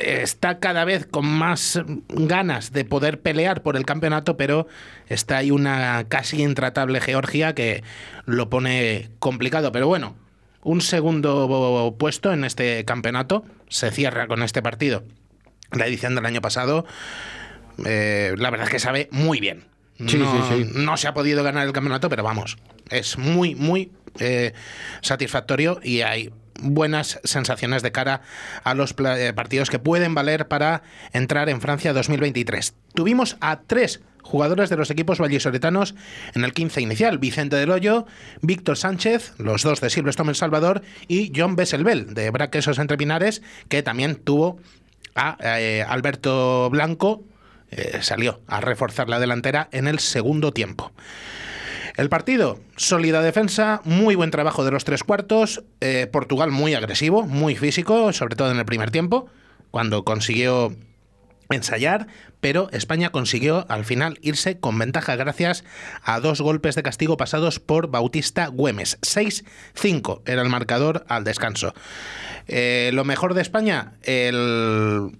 está 0.00 0.58
cada 0.58 0.84
vez 0.84 1.06
con 1.06 1.26
más 1.26 1.80
ganas 2.08 2.72
de 2.72 2.84
poder 2.84 3.20
pelear 3.20 3.62
por 3.62 3.76
el 3.76 3.84
campeonato, 3.84 4.36
pero 4.36 4.66
está 5.08 5.38
ahí 5.38 5.50
una 5.50 6.06
casi 6.08 6.42
intratable 6.42 7.00
Georgia 7.00 7.54
que 7.54 7.82
lo 8.24 8.50
pone 8.50 9.10
complicado. 9.18 9.72
Pero 9.72 9.86
bueno, 9.86 10.16
un 10.62 10.80
segundo 10.80 11.96
puesto 11.98 12.32
en 12.32 12.44
este 12.44 12.84
campeonato 12.84 13.44
se 13.68 13.90
cierra 13.90 14.26
con 14.26 14.42
este 14.42 14.62
partido. 14.62 15.04
La 15.72 15.86
edición 15.86 16.14
del 16.14 16.26
año 16.26 16.40
pasado, 16.40 16.86
eh, 17.84 18.34
la 18.36 18.50
verdad 18.50 18.66
es 18.66 18.72
que 18.72 18.78
sabe 18.78 19.08
muy 19.10 19.40
bien. 19.40 19.64
no, 19.98 20.96
se 20.96 21.08
ha 21.08 21.14
podido 21.14 21.42
ganar 21.42 21.66
el 21.66 21.72
campeonato, 21.72 22.08
pero 22.08 22.22
vamos, 22.22 22.58
es 22.90 23.18
muy, 23.18 23.54
muy 23.54 23.90
eh, 24.20 24.52
satisfactorio 25.00 25.80
y 25.82 26.02
hay 26.02 26.30
buenas 26.60 27.20
sensaciones 27.24 27.82
de 27.82 27.92
cara 27.92 28.22
a 28.64 28.74
los 28.74 28.94
eh, 28.98 29.32
partidos 29.34 29.70
que 29.70 29.78
pueden 29.78 30.14
valer 30.14 30.48
para 30.48 30.82
entrar 31.12 31.48
en 31.48 31.60
Francia 31.60 31.92
2023. 31.92 32.74
Tuvimos 32.94 33.36
a 33.40 33.60
tres 33.60 34.00
jugadores 34.22 34.68
de 34.68 34.76
los 34.76 34.90
equipos 34.90 35.18
vallisoletanos 35.20 35.94
en 36.34 36.44
el 36.44 36.52
15 36.52 36.82
inicial, 36.82 37.18
Vicente 37.18 37.56
del 37.56 37.70
Hoyo, 37.70 38.06
Víctor 38.42 38.76
Sánchez, 38.76 39.32
los 39.38 39.62
dos 39.62 39.80
de 39.80 39.90
Silverstone 39.90 40.30
El 40.30 40.36
Salvador, 40.36 40.82
y 41.08 41.32
John 41.34 41.56
Besselbel 41.56 42.12
de 42.14 42.30
Braquesos 42.30 42.78
Entre 42.78 42.98
Pinares, 42.98 43.42
que 43.68 43.82
también 43.82 44.16
tuvo 44.16 44.58
a 45.14 45.38
eh, 45.42 45.84
Alberto 45.88 46.68
Blanco, 46.70 47.24
eh, 47.70 47.98
salió 48.02 48.40
a 48.46 48.60
reforzar 48.60 49.08
la 49.08 49.18
delantera 49.18 49.68
en 49.72 49.88
el 49.88 49.98
segundo 49.98 50.52
tiempo. 50.52 50.92
El 51.98 52.10
partido, 52.10 52.60
sólida 52.76 53.22
defensa, 53.22 53.80
muy 53.82 54.14
buen 54.14 54.30
trabajo 54.30 54.64
de 54.64 54.70
los 54.70 54.84
tres 54.84 55.02
cuartos, 55.02 55.64
eh, 55.80 56.06
Portugal 56.06 56.52
muy 56.52 56.74
agresivo, 56.74 57.26
muy 57.26 57.56
físico, 57.56 58.12
sobre 58.12 58.36
todo 58.36 58.52
en 58.52 58.58
el 58.58 58.64
primer 58.64 58.92
tiempo, 58.92 59.26
cuando 59.72 60.04
consiguió 60.04 60.76
ensayar, 61.50 62.06
pero 62.40 62.68
España 62.70 63.10
consiguió 63.10 63.66
al 63.68 63.84
final 63.84 64.16
irse 64.22 64.60
con 64.60 64.78
ventaja 64.78 65.16
gracias 65.16 65.64
a 66.04 66.20
dos 66.20 66.40
golpes 66.40 66.76
de 66.76 66.84
castigo 66.84 67.16
pasados 67.16 67.58
por 67.58 67.90
Bautista 67.90 68.46
Güemes. 68.46 69.00
6-5 69.00 70.22
era 70.24 70.42
el 70.42 70.50
marcador 70.50 71.04
al 71.08 71.24
descanso. 71.24 71.74
Eh, 72.46 72.90
lo 72.92 73.04
mejor 73.04 73.34
de 73.34 73.42
España, 73.42 73.94
el 74.04 75.18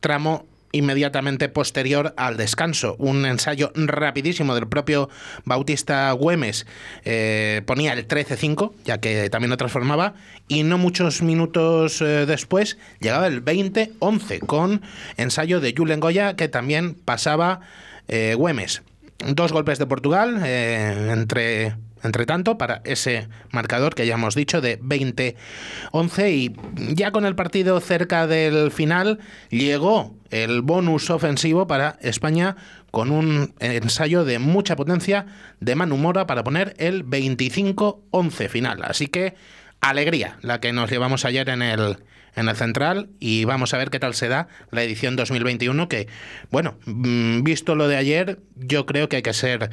tramo 0.00 0.44
inmediatamente 0.72 1.48
posterior 1.48 2.14
al 2.16 2.36
descanso. 2.36 2.96
Un 2.98 3.26
ensayo 3.26 3.72
rapidísimo 3.74 4.54
del 4.54 4.68
propio 4.68 5.08
Bautista 5.44 6.10
Güemes 6.12 6.66
eh, 7.04 7.62
ponía 7.66 7.92
el 7.92 8.06
13-5, 8.06 8.72
ya 8.84 8.98
que 8.98 9.30
también 9.30 9.50
lo 9.50 9.56
transformaba, 9.56 10.14
y 10.48 10.62
no 10.62 10.78
muchos 10.78 11.22
minutos 11.22 12.00
eh, 12.00 12.26
después 12.26 12.78
llegaba 13.00 13.26
el 13.26 13.44
20-11 13.44 14.40
con 14.40 14.82
ensayo 15.16 15.60
de 15.60 15.74
Julen 15.76 16.00
Goya, 16.00 16.36
que 16.36 16.48
también 16.48 16.94
pasaba 16.94 17.60
eh, 18.08 18.34
Güemes. 18.36 18.82
Dos 19.26 19.52
golpes 19.52 19.78
de 19.78 19.86
Portugal 19.86 20.44
entre 20.44 21.74
entre 22.02 22.26
tanto, 22.26 22.56
para 22.56 22.80
ese 22.84 23.28
marcador 23.50 23.94
que 23.94 24.06
ya 24.06 24.14
hemos 24.14 24.34
dicho 24.34 24.60
de 24.60 24.80
20-11 24.80 26.30
y 26.30 26.94
ya 26.94 27.10
con 27.10 27.26
el 27.26 27.34
partido 27.34 27.80
cerca 27.80 28.26
del 28.26 28.70
final 28.70 29.18
llegó 29.50 30.14
el 30.30 30.62
bonus 30.62 31.10
ofensivo 31.10 31.66
para 31.66 31.98
España 32.00 32.56
con 32.90 33.10
un 33.10 33.54
ensayo 33.60 34.24
de 34.24 34.38
mucha 34.38 34.76
potencia 34.76 35.26
de 35.60 35.74
Manu 35.74 35.96
Mora 35.96 36.26
para 36.26 36.44
poner 36.44 36.74
el 36.78 37.04
25-11 37.04 38.48
final. 38.48 38.82
Así 38.84 39.06
que 39.08 39.34
alegría 39.80 40.38
la 40.42 40.60
que 40.60 40.72
nos 40.72 40.90
llevamos 40.90 41.24
ayer 41.24 41.48
en 41.48 41.62
el 41.62 41.98
en 42.36 42.48
el 42.48 42.56
central 42.56 43.08
y 43.18 43.44
vamos 43.44 43.72
a 43.72 43.78
ver 43.78 43.90
qué 43.90 43.98
tal 43.98 44.14
se 44.14 44.28
da 44.28 44.48
la 44.70 44.82
edición 44.82 45.16
2021 45.16 45.88
que 45.88 46.06
bueno, 46.50 46.76
mm, 46.84 47.42
visto 47.42 47.74
lo 47.74 47.88
de 47.88 47.96
ayer, 47.96 48.40
yo 48.56 48.84
creo 48.84 49.08
que 49.08 49.16
hay 49.16 49.22
que 49.22 49.32
ser 49.32 49.70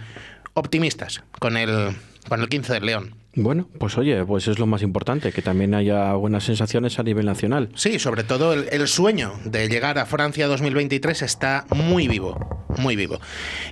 optimistas 0.53 1.24
con 1.39 1.57
el 1.57 1.95
con 2.29 2.41
el 2.41 2.48
15 2.48 2.74
del 2.74 2.86
León. 2.86 3.23
Bueno, 3.36 3.68
pues 3.80 3.98
oye, 3.98 4.24
pues 4.25 4.48
es 4.48 4.60
lo 4.60 4.68
más 4.68 4.84
importante, 4.84 5.32
que 5.32 5.42
también 5.42 5.74
haya 5.74 6.13
buenas 6.13 6.44
sensaciones 6.44 7.00
a 7.00 7.04
nivel 7.04 7.25
nacional. 7.25 7.70
Sí, 7.74 7.98
sobre 7.98 8.24
todo 8.24 8.54
el, 8.54 8.88
sueño 8.88 9.34
de 9.44 9.68
llegar 9.70 9.98
a 9.98 10.06
Francia 10.06 10.46
2023 10.46 11.24
está 11.24 11.66
muy 11.72 12.08
vivo. 12.08 12.66
muy 12.78 12.96
vivo. 12.96 13.20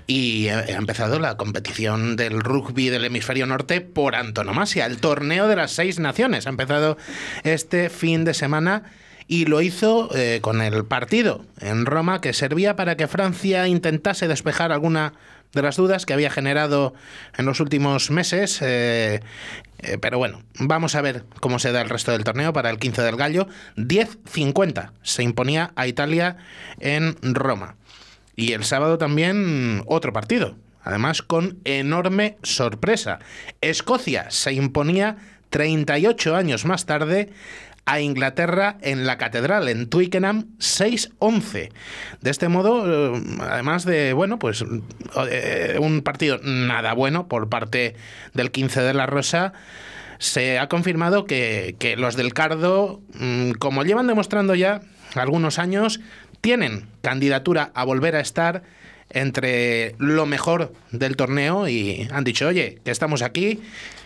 Y 0.08 0.48
ha 0.48 0.65
empezado 0.65 1.20
la 1.20 1.38
competición 1.38 2.15
del 2.15 2.39
rugby 2.39 2.89
del 2.89 3.06
hemisferio 3.06 3.46
norte 3.46 3.82
por 3.82 4.15
antonomasia, 4.15 4.88
el 4.88 4.98
torneo 4.98 5.48
de 5.48 5.56
las 5.56 5.72
seis 5.72 6.00
naciones. 6.00 6.48
Ha 6.48 6.50
empezado 6.50 6.98
este 7.44 7.89
fin 7.89 8.25
de 8.25 8.34
semana 8.34 8.84
y 9.27 9.46
lo 9.46 9.62
hizo 9.62 10.10
eh, 10.15 10.39
con 10.41 10.62
el 10.62 10.86
partido 10.86 11.46
en 11.60 11.86
Roma 11.86 12.20
que 12.20 12.34
servía 12.34 12.75
para 12.75 12.98
que 12.98 13.08
Francia 13.08 13.68
intentase 13.68 14.27
despejar 14.27 14.72
alguna 14.72 15.13
de 15.53 15.62
las 15.62 15.75
dudas 15.75 16.05
que 16.05 16.13
había 16.13 16.29
generado 16.29 16.93
en 17.38 17.46
los 17.46 17.60
últimos 17.60 18.12
meses. 18.12 18.60
Eh, 18.62 19.22
eh, 19.79 19.98
pero 20.00 20.17
bueno, 20.17 20.43
vamos 20.60 20.96
a 20.96 21.01
ver 21.01 21.25
cómo 21.39 21.60
se 21.60 21.72
da 21.72 21.81
el 21.81 21.89
resto 21.89 22.12
del 22.12 22.24
torneo 22.24 22.53
para 22.53 22.70
el 22.70 22.79
15 22.79 23.01
del 23.01 23.15
Gallo. 23.15 23.48
10-50 23.77 24.91
se 25.01 25.24
imponía 25.24 25.72
a 25.75 25.88
Italia 25.88 26.38
en 26.79 27.15
Roma. 27.22 27.75
Y 28.36 28.53
el 28.53 28.63
sábado 28.63 28.98
también 28.98 29.84
otro 29.88 30.13
partido, 30.13 30.55
además 30.84 31.22
con 31.22 31.60
enorme 31.65 32.38
sorpresa. 32.43 33.20
Escocia 33.60 34.31
se 34.31 34.53
imponía 34.53 35.17
38 35.50 36.36
años 36.36 36.65
más 36.65 36.86
tarde 36.86 37.29
a 37.91 38.00
Inglaterra 38.00 38.77
en 38.81 39.05
la 39.05 39.17
catedral, 39.17 39.67
en 39.67 39.89
Twickenham, 39.89 40.45
6-11. 40.60 41.71
De 42.21 42.29
este 42.29 42.48
modo, 42.48 43.17
eh, 43.17 43.21
además 43.41 43.83
de, 43.83 44.13
bueno, 44.13 44.39
pues 44.39 44.63
eh, 45.29 45.75
un 45.77 46.01
partido 46.01 46.39
nada 46.41 46.93
bueno 46.93 47.27
por 47.27 47.50
parte 47.50 47.98
del 48.33 48.51
15 48.51 48.81
de 48.81 48.93
la 48.93 49.07
Rosa, 49.07 49.51
se 50.19 50.57
ha 50.57 50.69
confirmado 50.69 51.25
que, 51.25 51.75
que 51.79 51.98
los 51.98 52.15
del 52.15 52.33
Cardo, 52.33 53.01
mm, 53.15 53.51
como 53.60 53.83
llevan 53.83 54.07
demostrando 54.07 54.55
ya 54.55 54.79
algunos 55.15 55.60
años, 55.60 56.00
tienen 56.39 56.88
candidatura 57.01 57.71
a 57.74 57.83
volver 57.83 58.15
a 58.15 58.21
estar 58.21 58.63
entre 59.13 59.96
lo 59.98 60.25
mejor 60.25 60.74
del 60.91 61.15
torneo 61.15 61.68
y 61.68 62.08
han 62.12 62.24
dicho, 62.24 62.48
oye, 62.48 62.80
que 62.84 62.91
estamos 62.91 63.22
aquí 63.22 63.60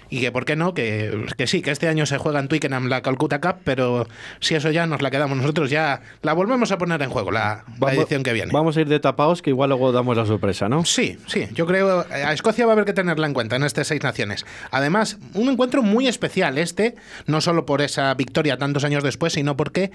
y 0.10 0.22
que 0.22 0.32
por 0.32 0.46
qué 0.46 0.56
no, 0.56 0.74
que, 0.74 1.26
que, 1.38 1.48
sí, 1.48 1.62
que 1.62 1.72
este 1.72 1.88
año 1.88 2.06
se 2.06 2.18
juega 2.18 2.40
en 2.40 2.48
Twickenham 2.48 2.88
la 2.88 3.02
Calcutta 3.02 3.42
Cup, 3.42 3.56
pero 3.64 4.08
si 4.40 4.56
eso 4.56 4.72
ya 4.72 4.86
nos 4.86 5.02
la 5.02 5.12
quedamos 5.12 5.38
nosotros, 5.38 5.70
ya 5.70 6.02
la 6.22 6.34
volvemos 6.34 6.72
a 6.72 6.78
poner 6.78 7.02
en 7.02 7.10
juego 7.10 7.32
la, 7.32 7.64
la 7.80 7.94
edición 7.94 8.24
que 8.24 8.34
viene. 8.34 8.52
Vamos 8.52 8.78
a 8.78 8.82
ir 8.82 8.88
de 8.88 9.00
tapados, 9.00 9.42
que 9.42 9.50
igual 9.50 9.70
luego 9.70 9.92
damos 9.92 10.16
la 10.16 10.26
sorpresa, 10.26 10.70
¿no? 10.70 10.86
Sí, 10.86 11.18
sí, 11.28 11.48
yo 11.54 11.66
creo, 11.66 12.06
a 12.10 12.34
Escocia 12.34 12.66
va 12.66 12.74
a 12.74 12.74
haber 12.74 12.86
que 12.86 12.94
tenerla 12.94 13.28
en 13.28 13.34
cuenta 13.34 13.56
en 13.56 13.64
estas 13.64 13.88
seis 13.88 14.04
naciones. 14.04 14.46
Además, 14.72 15.18
un 15.34 15.50
encuentro 15.50 15.82
muy 15.82 16.08
especial 16.08 16.58
este, 16.58 16.96
no 17.26 17.42
solo 17.42 17.66
por 17.66 17.82
esa 17.82 18.14
victoria 18.14 18.58
tantos 18.58 18.84
años 18.84 19.04
después, 19.04 19.34
sino 19.34 19.58
porque 19.58 19.92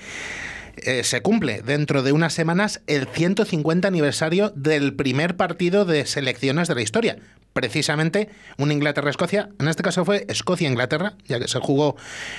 eh, 0.77 1.05
se 1.05 1.23
cumple 1.23 1.63
dentro 1.63 2.03
de 2.03 2.13
unas 2.13 2.33
semanas 2.33 2.81
el 2.87 3.07
150 3.07 3.87
aniversario 3.87 4.51
del 4.51 4.95
primer 4.95 5.37
partido 5.37 5.85
de 5.85 6.07
selecciones 6.07 6.69
de 6.69 6.75
la 6.75 6.83
historia. 6.83 7.17
Precisamente 7.53 8.29
un 8.59 8.71
Inglaterra-Escocia, 8.71 9.49
en 9.59 9.69
este 9.69 9.83
caso 9.83 10.05
fue 10.05 10.25
Escocia-Inglaterra, 10.29 11.15
ya 11.27 11.41
que 11.41 11.49
se 11.49 11.59
jugó 11.59 11.97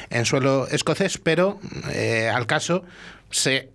en 0.09 0.25
suelo 0.25 0.67
escocés, 0.67 1.17
pero 1.17 1.59
eh, 1.91 2.29
al 2.33 2.47
caso 2.47 2.83
se 3.29 3.69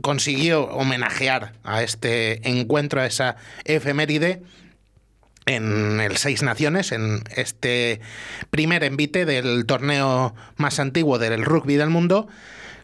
consiguió 0.00 0.64
homenajear 0.64 1.52
a 1.62 1.82
este 1.82 2.48
encuentro, 2.48 3.00
a 3.00 3.06
esa 3.06 3.36
efeméride, 3.64 4.42
en 5.46 6.00
el 6.00 6.16
Seis 6.16 6.42
Naciones, 6.42 6.92
en 6.92 7.22
este 7.34 8.00
primer 8.50 8.84
envite 8.84 9.24
del 9.24 9.66
torneo 9.66 10.34
más 10.56 10.78
antiguo 10.78 11.18
del 11.18 11.44
rugby 11.44 11.74
del 11.74 11.90
mundo 11.90 12.28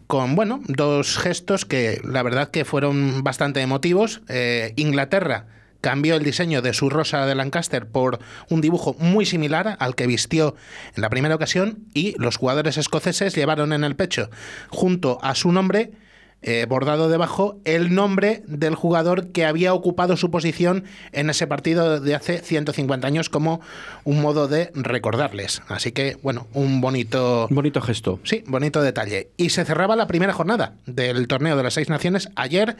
con 0.09 0.35
bueno, 0.35 0.63
dos 0.67 1.19
gestos 1.19 1.67
que 1.67 2.01
la 2.03 2.23
verdad 2.23 2.51
que 2.51 2.65
fueron 2.65 3.23
bastante 3.23 3.61
emotivos. 3.61 4.23
Eh, 4.29 4.73
Inglaterra 4.77 5.47
cambió 5.83 6.17
el 6.17 6.25
diseño 6.25 6.63
de 6.63 6.73
su 6.73 6.89
rosa 6.89 7.27
de 7.27 7.35
Lancaster 7.35 7.87
por 7.87 8.19
un 8.49 8.63
dibujo 8.63 8.97
muy 8.99 9.27
similar 9.27 9.77
al 9.79 9.95
que 9.95 10.07
vistió 10.07 10.57
en 10.97 11.03
la 11.03 11.11
primera 11.11 11.35
ocasión 11.35 11.85
y 11.95 12.15
los 12.19 12.37
jugadores 12.39 12.79
escoceses 12.79 13.35
llevaron 13.35 13.73
en 13.73 13.85
el 13.85 13.97
pecho 13.97 14.31
junto 14.71 15.19
a 15.23 15.35
su 15.35 15.53
nombre 15.53 15.93
eh, 16.41 16.67
bordado 16.69 17.09
debajo 17.09 17.59
el 17.65 17.95
nombre 17.95 18.43
del 18.47 18.75
jugador 18.75 19.29
que 19.33 19.45
había 19.45 19.75
ocupado 19.75 20.17
su 20.17 20.31
posición 20.31 20.85
en 21.13 21.31
ese 21.31 21.47
partido 21.47 22.01
de 22.01 22.15
hace 22.15 22.39
150 22.39 23.07
años 23.07 23.29
como 23.29 23.61
un 24.05 24.21
modo 24.21 24.47
de 24.47 24.71
recordarles. 24.75 25.63
Así 25.69 25.93
que, 25.93 26.17
bueno, 26.23 26.47
un 26.55 26.81
bonito... 26.81 27.49
Bonito 27.51 27.81
gesto. 27.81 28.21
Sí, 28.23 28.45
bonito 28.47 28.83
detalle. 28.83 29.31
Y 29.37 29.51
se 29.51 29.65
cerraba 29.65 29.97
la 29.97 30.07
primera 30.07 30.33
jornada 30.33 30.75
del 30.87 31.27
torneo 31.27 31.57
de 31.57 31.63
las 31.63 31.75
seis 31.75 31.89
naciones 31.89 32.29
ayer 32.37 32.77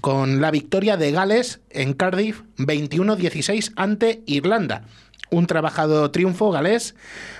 con 0.00 0.40
la 0.40 0.50
victoria 0.50 0.96
de 0.96 1.10
Gales 1.12 1.60
en 1.70 1.94
Cardiff 1.94 2.42
21-16 2.58 3.72
ante 3.76 4.22
Irlanda 4.26 4.82
un 5.30 5.46
trabajado 5.46 6.10
triunfo 6.10 6.50
galés 6.50 6.94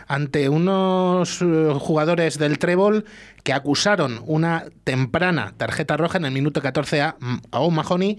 ante 0.07 0.48
unos 0.48 1.42
eh, 1.42 1.72
jugadores 1.79 2.38
del 2.38 2.59
Trébol 2.59 3.05
que 3.42 3.53
acusaron 3.53 4.22
una 4.27 4.66
temprana 4.85 5.55
tarjeta 5.57 5.96
roja 5.96 6.18
en 6.18 6.24
el 6.24 6.33
minuto 6.33 6.61
14 6.61 7.01
a, 7.01 7.16
a 7.51 7.61
O'Mahony. 7.61 8.18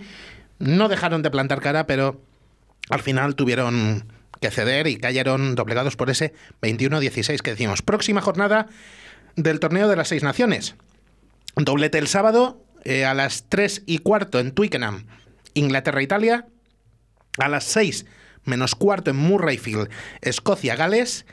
No 0.59 0.89
dejaron 0.89 1.21
de 1.21 1.31
plantar 1.31 1.61
cara, 1.61 1.87
pero 1.87 2.21
al 2.89 3.01
final 3.01 3.35
tuvieron 3.35 4.11
que 4.41 4.51
ceder 4.51 4.87
y 4.87 4.97
cayeron 4.97 5.55
doblegados 5.55 5.95
por 5.95 6.09
ese 6.09 6.33
21-16 6.61 7.39
que 7.41 7.51
decimos. 7.51 7.81
Próxima 7.81 8.21
jornada 8.21 8.67
del 9.35 9.59
torneo 9.59 9.87
de 9.87 9.95
las 9.95 10.07
seis 10.07 10.23
naciones. 10.23 10.75
Doblete 11.55 11.97
el 11.97 12.07
sábado 12.07 12.63
eh, 12.83 13.05
a 13.05 13.13
las 13.13 13.45
3 13.49 13.83
y 13.85 13.99
cuarto 13.99 14.39
en 14.39 14.51
Twickenham, 14.51 15.05
Inglaterra-Italia. 15.53 16.47
A 17.37 17.47
las 17.47 17.65
6 17.65 18.05
menos 18.49 18.75
cuarto 18.75 19.11
en 19.11 19.17
Murrayfield, 19.17 19.89
Escocia-Gales. 20.21 21.25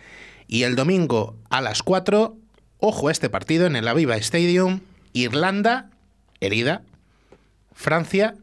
Y 0.47 0.63
el 0.63 0.77
domingo 0.77 1.37
a 1.51 1.61
las 1.61 1.83
4, 1.83 2.37
ojo 2.79 3.09
a 3.09 3.13
este 3.13 3.29
partido 3.29 3.67
en 3.67 3.75
el 3.75 3.89
Aviva 3.89 4.17
Stadium, 4.17 4.81
Irlanda, 5.13 5.91
herida, 6.41 6.83
Francia. 7.73 8.35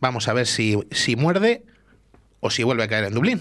Vamos 0.00 0.28
a 0.28 0.34
ver 0.34 0.46
si, 0.46 0.78
si 0.90 1.16
muerde 1.16 1.64
o 2.40 2.50
si 2.50 2.62
vuelve 2.62 2.84
a 2.84 2.88
caer 2.88 3.04
en 3.04 3.14
Dublín. 3.14 3.40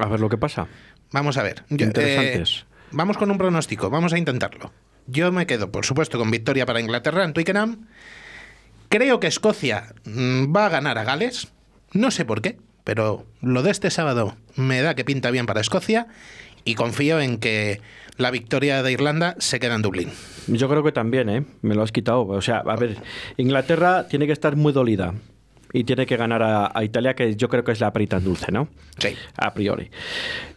A 0.00 0.06
ver 0.06 0.20
lo 0.20 0.28
que 0.28 0.38
pasa. 0.38 0.68
Vamos 1.10 1.36
a 1.36 1.42
ver. 1.42 1.64
Yo, 1.70 1.86
Interesantes. 1.86 2.64
eh, 2.68 2.86
vamos 2.92 3.16
con 3.16 3.30
un 3.30 3.38
pronóstico, 3.38 3.90
vamos 3.90 4.12
a 4.12 4.18
intentarlo. 4.18 4.72
Yo 5.06 5.30
me 5.32 5.46
quedo, 5.46 5.70
por 5.70 5.84
supuesto, 5.84 6.18
con 6.18 6.30
victoria 6.30 6.66
para 6.66 6.80
Inglaterra 6.80 7.24
en 7.24 7.32
Twickenham. 7.32 7.86
Creo 8.88 9.20
que 9.20 9.26
Escocia 9.26 9.94
mm, 10.04 10.54
va 10.54 10.66
a 10.66 10.70
ganar 10.70 10.98
a 10.98 11.04
Gales. 11.04 11.48
No 11.92 12.10
sé 12.10 12.24
por 12.24 12.42
qué, 12.42 12.58
pero 12.86 13.26
lo 13.42 13.64
de 13.64 13.72
este 13.72 13.90
sábado 13.90 14.36
me 14.54 14.80
da 14.80 14.94
que 14.94 15.04
pinta 15.04 15.32
bien 15.32 15.44
para 15.44 15.60
Escocia 15.60 16.06
y 16.64 16.76
confío 16.76 17.20
en 17.20 17.38
que 17.38 17.80
la 18.16 18.30
victoria 18.30 18.80
de 18.84 18.92
Irlanda 18.92 19.34
se 19.40 19.58
queda 19.58 19.74
en 19.74 19.82
Dublín. 19.82 20.12
Yo 20.46 20.68
creo 20.68 20.84
que 20.84 20.92
también, 20.92 21.28
¿eh? 21.28 21.44
Me 21.62 21.74
lo 21.74 21.82
has 21.82 21.90
quitado. 21.90 22.24
O 22.28 22.40
sea, 22.40 22.58
a 22.58 22.76
ver, 22.76 22.96
Inglaterra 23.38 24.06
tiene 24.06 24.26
que 24.26 24.32
estar 24.32 24.54
muy 24.54 24.72
dolida 24.72 25.14
y 25.76 25.84
tiene 25.84 26.06
que 26.06 26.16
ganar 26.16 26.42
a, 26.42 26.70
a 26.74 26.84
Italia, 26.84 27.14
que 27.14 27.36
yo 27.36 27.50
creo 27.50 27.62
que 27.62 27.72
es 27.72 27.80
la 27.80 27.92
perita 27.92 28.18
dulce, 28.18 28.50
¿no? 28.50 28.68
Sí. 28.98 29.10
A 29.36 29.52
priori. 29.52 29.90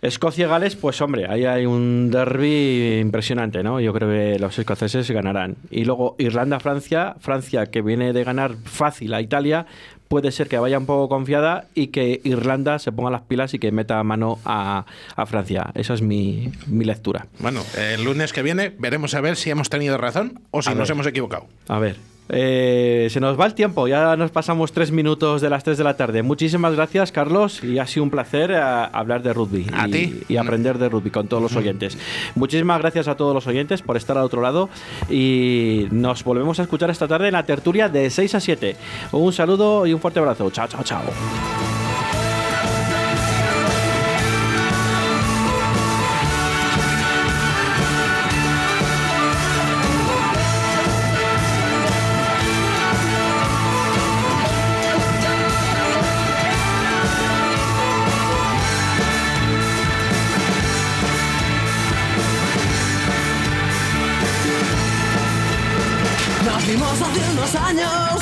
Escocia-Gales, 0.02 0.78
pues 0.78 1.02
hombre, 1.02 1.28
ahí 1.30 1.44
hay 1.44 1.66
un 1.66 2.10
derby 2.10 3.00
impresionante, 3.02 3.62
¿no? 3.62 3.82
Yo 3.82 3.92
creo 3.94 4.10
que 4.10 4.40
los 4.40 4.58
escoceses 4.58 5.12
ganarán. 5.12 5.58
Y 5.70 5.84
luego 5.84 6.16
Irlanda-Francia, 6.20 7.16
Francia 7.20 7.66
que 7.66 7.82
viene 7.82 8.14
de 8.14 8.24
ganar 8.24 8.56
fácil 8.64 9.14
a 9.14 9.20
Italia, 9.20 9.66
puede 10.08 10.32
ser 10.32 10.48
que 10.48 10.58
vaya 10.58 10.78
un 10.78 10.86
poco 10.86 11.10
confiada 11.10 11.66
y 11.76 11.88
que 11.88 12.22
Irlanda 12.24 12.80
se 12.80 12.94
ponga 12.94 13.12
las 13.12 13.24
pilas 13.24 13.54
y 13.54 13.60
que 13.60 13.74
meta 13.74 14.02
mano 14.04 14.40
a, 14.46 14.86
a 15.18 15.26
Francia. 15.26 15.72
Esa 15.76 15.96
es 15.96 16.02
mi, 16.02 16.50
mi, 16.68 16.86
lectura. 16.86 17.28
Bueno, 17.40 17.62
el 17.78 18.06
lunes 18.06 18.32
que 18.32 18.42
viene 18.42 18.74
veremos 18.80 19.14
a 19.16 19.22
ver 19.22 19.36
si 19.36 19.50
hemos 19.50 19.70
tenido 19.70 19.98
razón 19.98 20.40
o 20.52 20.62
si 20.62 20.70
A 20.70 20.76
nos 20.76 20.88
ver. 20.88 20.96
hemos 20.96 21.08
equivocado. 21.08 21.46
A 21.68 21.78
ver. 21.78 21.98
Eh, 22.30 23.08
se 23.10 23.20
nos 23.20 23.40
va 23.40 23.46
el 23.46 23.56
tiempo, 23.56 23.88
ya 23.88 24.16
nos 24.16 24.32
pasamos 24.32 24.72
tres 24.72 24.92
minutos 24.92 25.42
de 25.42 25.50
las 25.50 25.64
tres 25.64 25.78
de 25.78 25.84
la 25.84 25.98
tarde. 25.98 26.22
Muchísimas 26.24 26.76
gracias, 26.76 27.12
Carlos, 27.12 27.64
y 27.64 27.80
ha 27.80 27.88
sido 27.88 28.04
un 28.04 28.12
placer 28.12 28.52
eh, 28.52 28.58
hablar 28.58 29.24
de 29.24 29.34
rugby 29.34 29.66
A 29.74 29.88
y, 29.88 29.92
ti. 29.92 30.20
y 30.30 30.38
aprender 30.38 30.78
de 30.78 30.90
rugby 30.90 31.10
con 31.10 31.28
todos 31.28 31.42
los 31.42 31.56
oyentes. 31.56 31.98
Muchísimas 32.36 32.80
gracias 32.80 33.08
a 33.08 33.16
todos 33.16 33.34
los 33.34 33.48
oyentes 33.48 33.82
por 33.82 33.98
estar 33.98 34.18
al 34.18 34.24
otro 34.24 34.42
lado 34.42 34.70
y 35.10 35.88
nos 35.92 36.24
volvemos 36.24 36.60
a 36.60 36.64
escuchar 36.64 36.90
esta 36.90 37.08
tarde 37.08 37.28
en 37.28 37.34
la 37.34 37.44
tertulia 37.44 37.90
de 37.90 38.10
6 38.10 38.36
a 38.36 38.40
7. 38.40 38.76
Un 39.12 39.34
saludo 39.34 39.88
y 39.88 39.94
un 39.94 40.00
fuerte 40.00 40.20
abrazo. 40.20 40.50
Chao, 40.52 40.68
chao, 40.68 40.84
chao. 40.84 41.79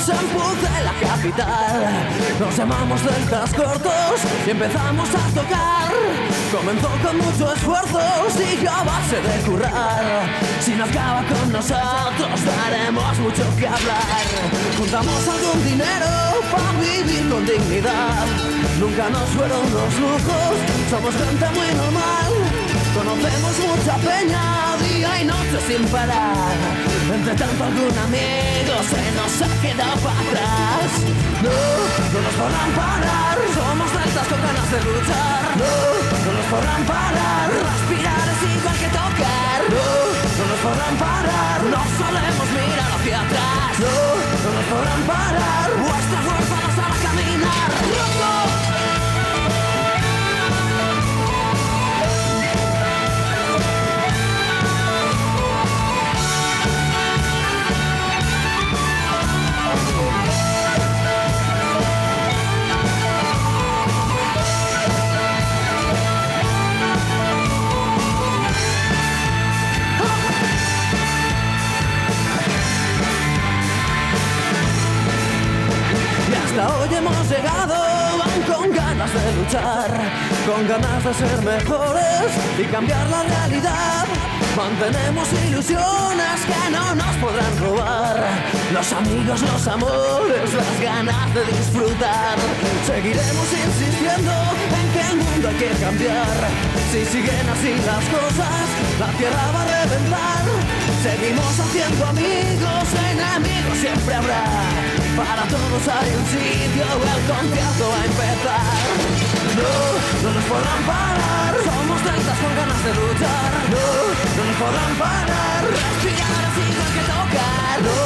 En 0.10 0.28
Puce, 0.30 0.84
la 0.84 0.94
capital. 1.08 2.08
Nos 2.40 2.58
llamamos 2.58 3.04
Deltas 3.04 3.54
Cortos 3.54 4.22
y 4.46 4.50
empezamos 4.50 5.10
a 5.10 5.30
tocar. 5.34 5.92
Comenzó 6.52 6.90
con 7.04 7.18
mucho 7.18 7.54
esfuerzo, 7.54 8.00
sigue 8.30 8.68
a 8.68 8.84
base 8.84 9.18
de 9.22 9.42
currar. 9.46 10.30
Si 10.62 10.72
no 10.76 10.86
acaba 10.86 11.24
con 11.24 11.52
nosotros, 11.52 12.46
daremos 12.46 13.20
mucho 13.20 13.44
que 13.58 13.68
hablar. 13.68 14.24
Juntamos 14.78 15.28
algún 15.28 15.64
dinero 15.66 16.08
para 16.52 16.72
vivir 16.80 17.30
con 17.30 17.46
dignidad. 17.46 18.26
Nunca 18.80 19.10
nos 19.10 19.30
fueron 19.30 19.62
los 19.74 20.00
lujos, 20.00 20.54
somos 20.90 21.16
gente 21.16 21.50
muy 21.50 21.68
normal. 21.76 22.47
Conocemos 22.98 23.54
mucha 23.60 23.96
peña, 23.98 24.76
día 24.82 25.22
y 25.22 25.26
noche 25.26 25.58
sin 25.68 25.86
parar. 25.88 26.58
Entre 27.14 27.36
tanto 27.36 27.64
algún 27.64 27.96
amigo 27.96 28.74
se 28.90 29.02
nos 29.14 29.34
ha 29.46 29.62
quedado 29.62 29.98
para 30.02 30.20
atrás. 30.26 30.90
No, 31.46 31.58
no 32.14 32.20
nos 32.26 32.36
podrán 32.42 32.72
parar, 32.74 33.38
somos 33.54 33.90
deltas 33.94 34.28
con 34.28 34.42
ganas 34.42 34.70
de 34.74 34.80
luchar. 34.82 35.42
No, 35.62 35.74
no 36.26 36.30
nos 36.38 36.48
podrán 36.50 36.84
parar, 36.90 37.46
respirar 37.54 38.26
es 38.34 38.42
igual 38.58 38.78
que 38.82 38.90
tocar. 38.90 39.60
No, 39.78 39.86
no 40.38 40.44
nos 40.50 40.62
podrán 40.66 40.96
parar, 40.98 41.58
no 41.70 41.82
solemos 42.02 42.48
mirar 42.58 42.90
hacia 42.98 43.18
atrás. 43.22 43.72
No, 43.78 43.94
no 44.42 44.50
nos 44.58 44.68
podrán 44.74 45.02
parar, 45.06 45.68
vuestra 45.86 46.20
fuerza 46.26 46.56
nos 46.66 46.78
hará 46.82 46.98
caminar. 47.06 48.47
De 79.14 79.36
luchar, 79.36 79.92
con 80.46 80.68
ganas 80.68 81.04
de 81.04 81.14
ser 81.14 81.42
mejores 81.42 82.28
y 82.60 82.64
cambiar 82.66 83.10
la 83.10 83.24
realidad. 83.24 84.06
Mantenemos 84.56 85.28
ilusiones 85.48 86.38
que 86.46 86.72
no 86.72 86.96
nos 86.96 87.16
podrán 87.18 87.58
robar. 87.60 88.18
Los 88.74 88.92
amigos, 88.92 89.42
los 89.42 89.68
amores, 89.68 90.54
las 90.54 90.82
ganas 90.82 91.34
de 91.34 91.46
disfrutar. 91.46 92.38
Seguiremos 92.86 93.48
insistiendo 93.54 94.34
en 94.80 94.86
que 94.94 95.02
el 95.12 95.18
mundo 95.18 95.48
hay 95.50 95.56
que 95.56 95.70
cambiar. 95.80 96.38
Si 96.92 97.06
siguen 97.06 97.50
así 97.50 97.76
las 97.86 98.04
cosas, 98.10 98.66
la 99.00 99.08
tierra 99.18 99.52
va 99.54 99.62
a 99.62 99.86
reventar. 99.86 100.87
Seguimos 101.04 101.60
haciendo 101.60 102.06
amigos, 102.08 102.86
enemigos 103.12 103.78
siempre 103.80 104.16
habrá. 104.16 104.44
Para 105.16 105.44
todos 105.46 105.82
hay 105.88 106.10
un 106.14 106.26
sitio, 106.26 106.84
el 106.84 107.22
concierto 107.30 107.84
va 107.90 108.00
a 108.02 108.06
empezar. 108.06 108.76
No, 109.58 109.74
no 110.24 110.30
nos 110.34 110.46
podrán 110.46 110.82
parar, 110.86 111.54
somos 111.66 112.00
deltas 112.04 112.38
con 112.42 112.54
ganas 112.58 112.82
de 112.84 112.92
luchar. 112.98 113.52
No, 113.74 113.86
no 114.38 114.42
nos 114.46 114.58
podrán 114.58 114.94
parar, 114.98 115.62
respirar 115.70 116.42
es 116.50 116.58
igual 116.66 116.92
que 116.98 117.04
tocar. 117.14 117.78
No, 117.88 117.98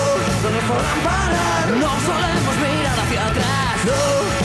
no 0.44 0.50
nos 0.52 0.66
podrán 0.72 1.00
parar, 1.08 1.66
no 1.84 1.92
solemos 2.08 2.56
mirar 2.60 2.98
hacia 3.00 3.22
atrás. 3.28 3.76
No, 3.88 4.00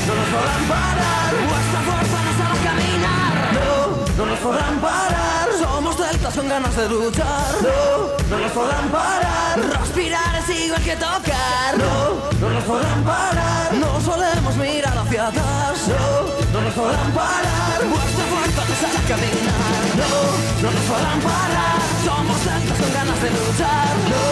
no 0.07 0.13
nos 0.19 0.29
podrán 0.35 0.63
parar, 0.71 1.31
vuestra 1.51 1.81
fuerza 1.87 2.17
nos 2.27 2.39
hará 2.47 2.57
caminar. 2.63 3.35
No, 3.59 3.71
no 4.19 4.23
nos 4.31 4.39
podrán 4.39 4.77
parar, 4.79 5.26
somos 5.97 6.13
deltas 6.13 6.35
con 6.35 6.49
ganas 6.49 6.77
de 6.77 6.89
luchar. 6.89 7.55
No, 7.63 8.37
no 8.37 8.43
nos 8.43 8.53
podrán 8.53 8.89
parar, 8.91 9.61
respirar 9.81 10.37
es 10.37 10.49
igual 10.65 10.83
que 10.83 10.97
tocar. 10.97 11.79
No, 11.79 12.39
no 12.41 12.51
nos 12.51 12.65
podrán 12.65 13.03
parar, 13.05 13.75
no 13.75 14.01
solemos 14.01 14.57
mirar 14.57 14.97
hacia 14.99 15.29
atrás. 15.29 15.89
No, 15.89 16.53
no 16.53 16.61
nos 16.61 16.75
podrán 16.75 17.11
parar, 17.13 17.79
vuestra 17.89 18.25
fuerza 18.33 18.63
nos 18.69 18.83
hará 18.85 19.01
caminar. 19.09 19.85
No, 19.97 20.11
no 20.63 20.71
nos 20.71 20.85
podrán 20.91 21.21
parar, 21.21 21.81
somos 22.05 22.45
deltas 22.45 22.79
con 22.79 22.93
ganas 22.93 23.23
de 23.23 23.31
luchar. 23.31 23.95
No, 24.13 24.23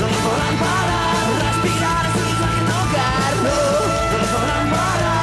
no 0.00 0.06
nos 0.08 0.22
podrán 0.26 0.56
parar, 0.64 1.24
respirar 1.46 2.04
es 2.06 2.16
igual 2.32 2.50
que 2.56 2.62
tocar. 2.72 3.32
No, 3.44 3.58
no 4.10 4.16
nos 4.20 4.30
podrán 4.34 4.66
parar, 4.70 5.19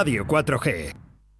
Radio 0.00 0.24
4G. 0.24 0.99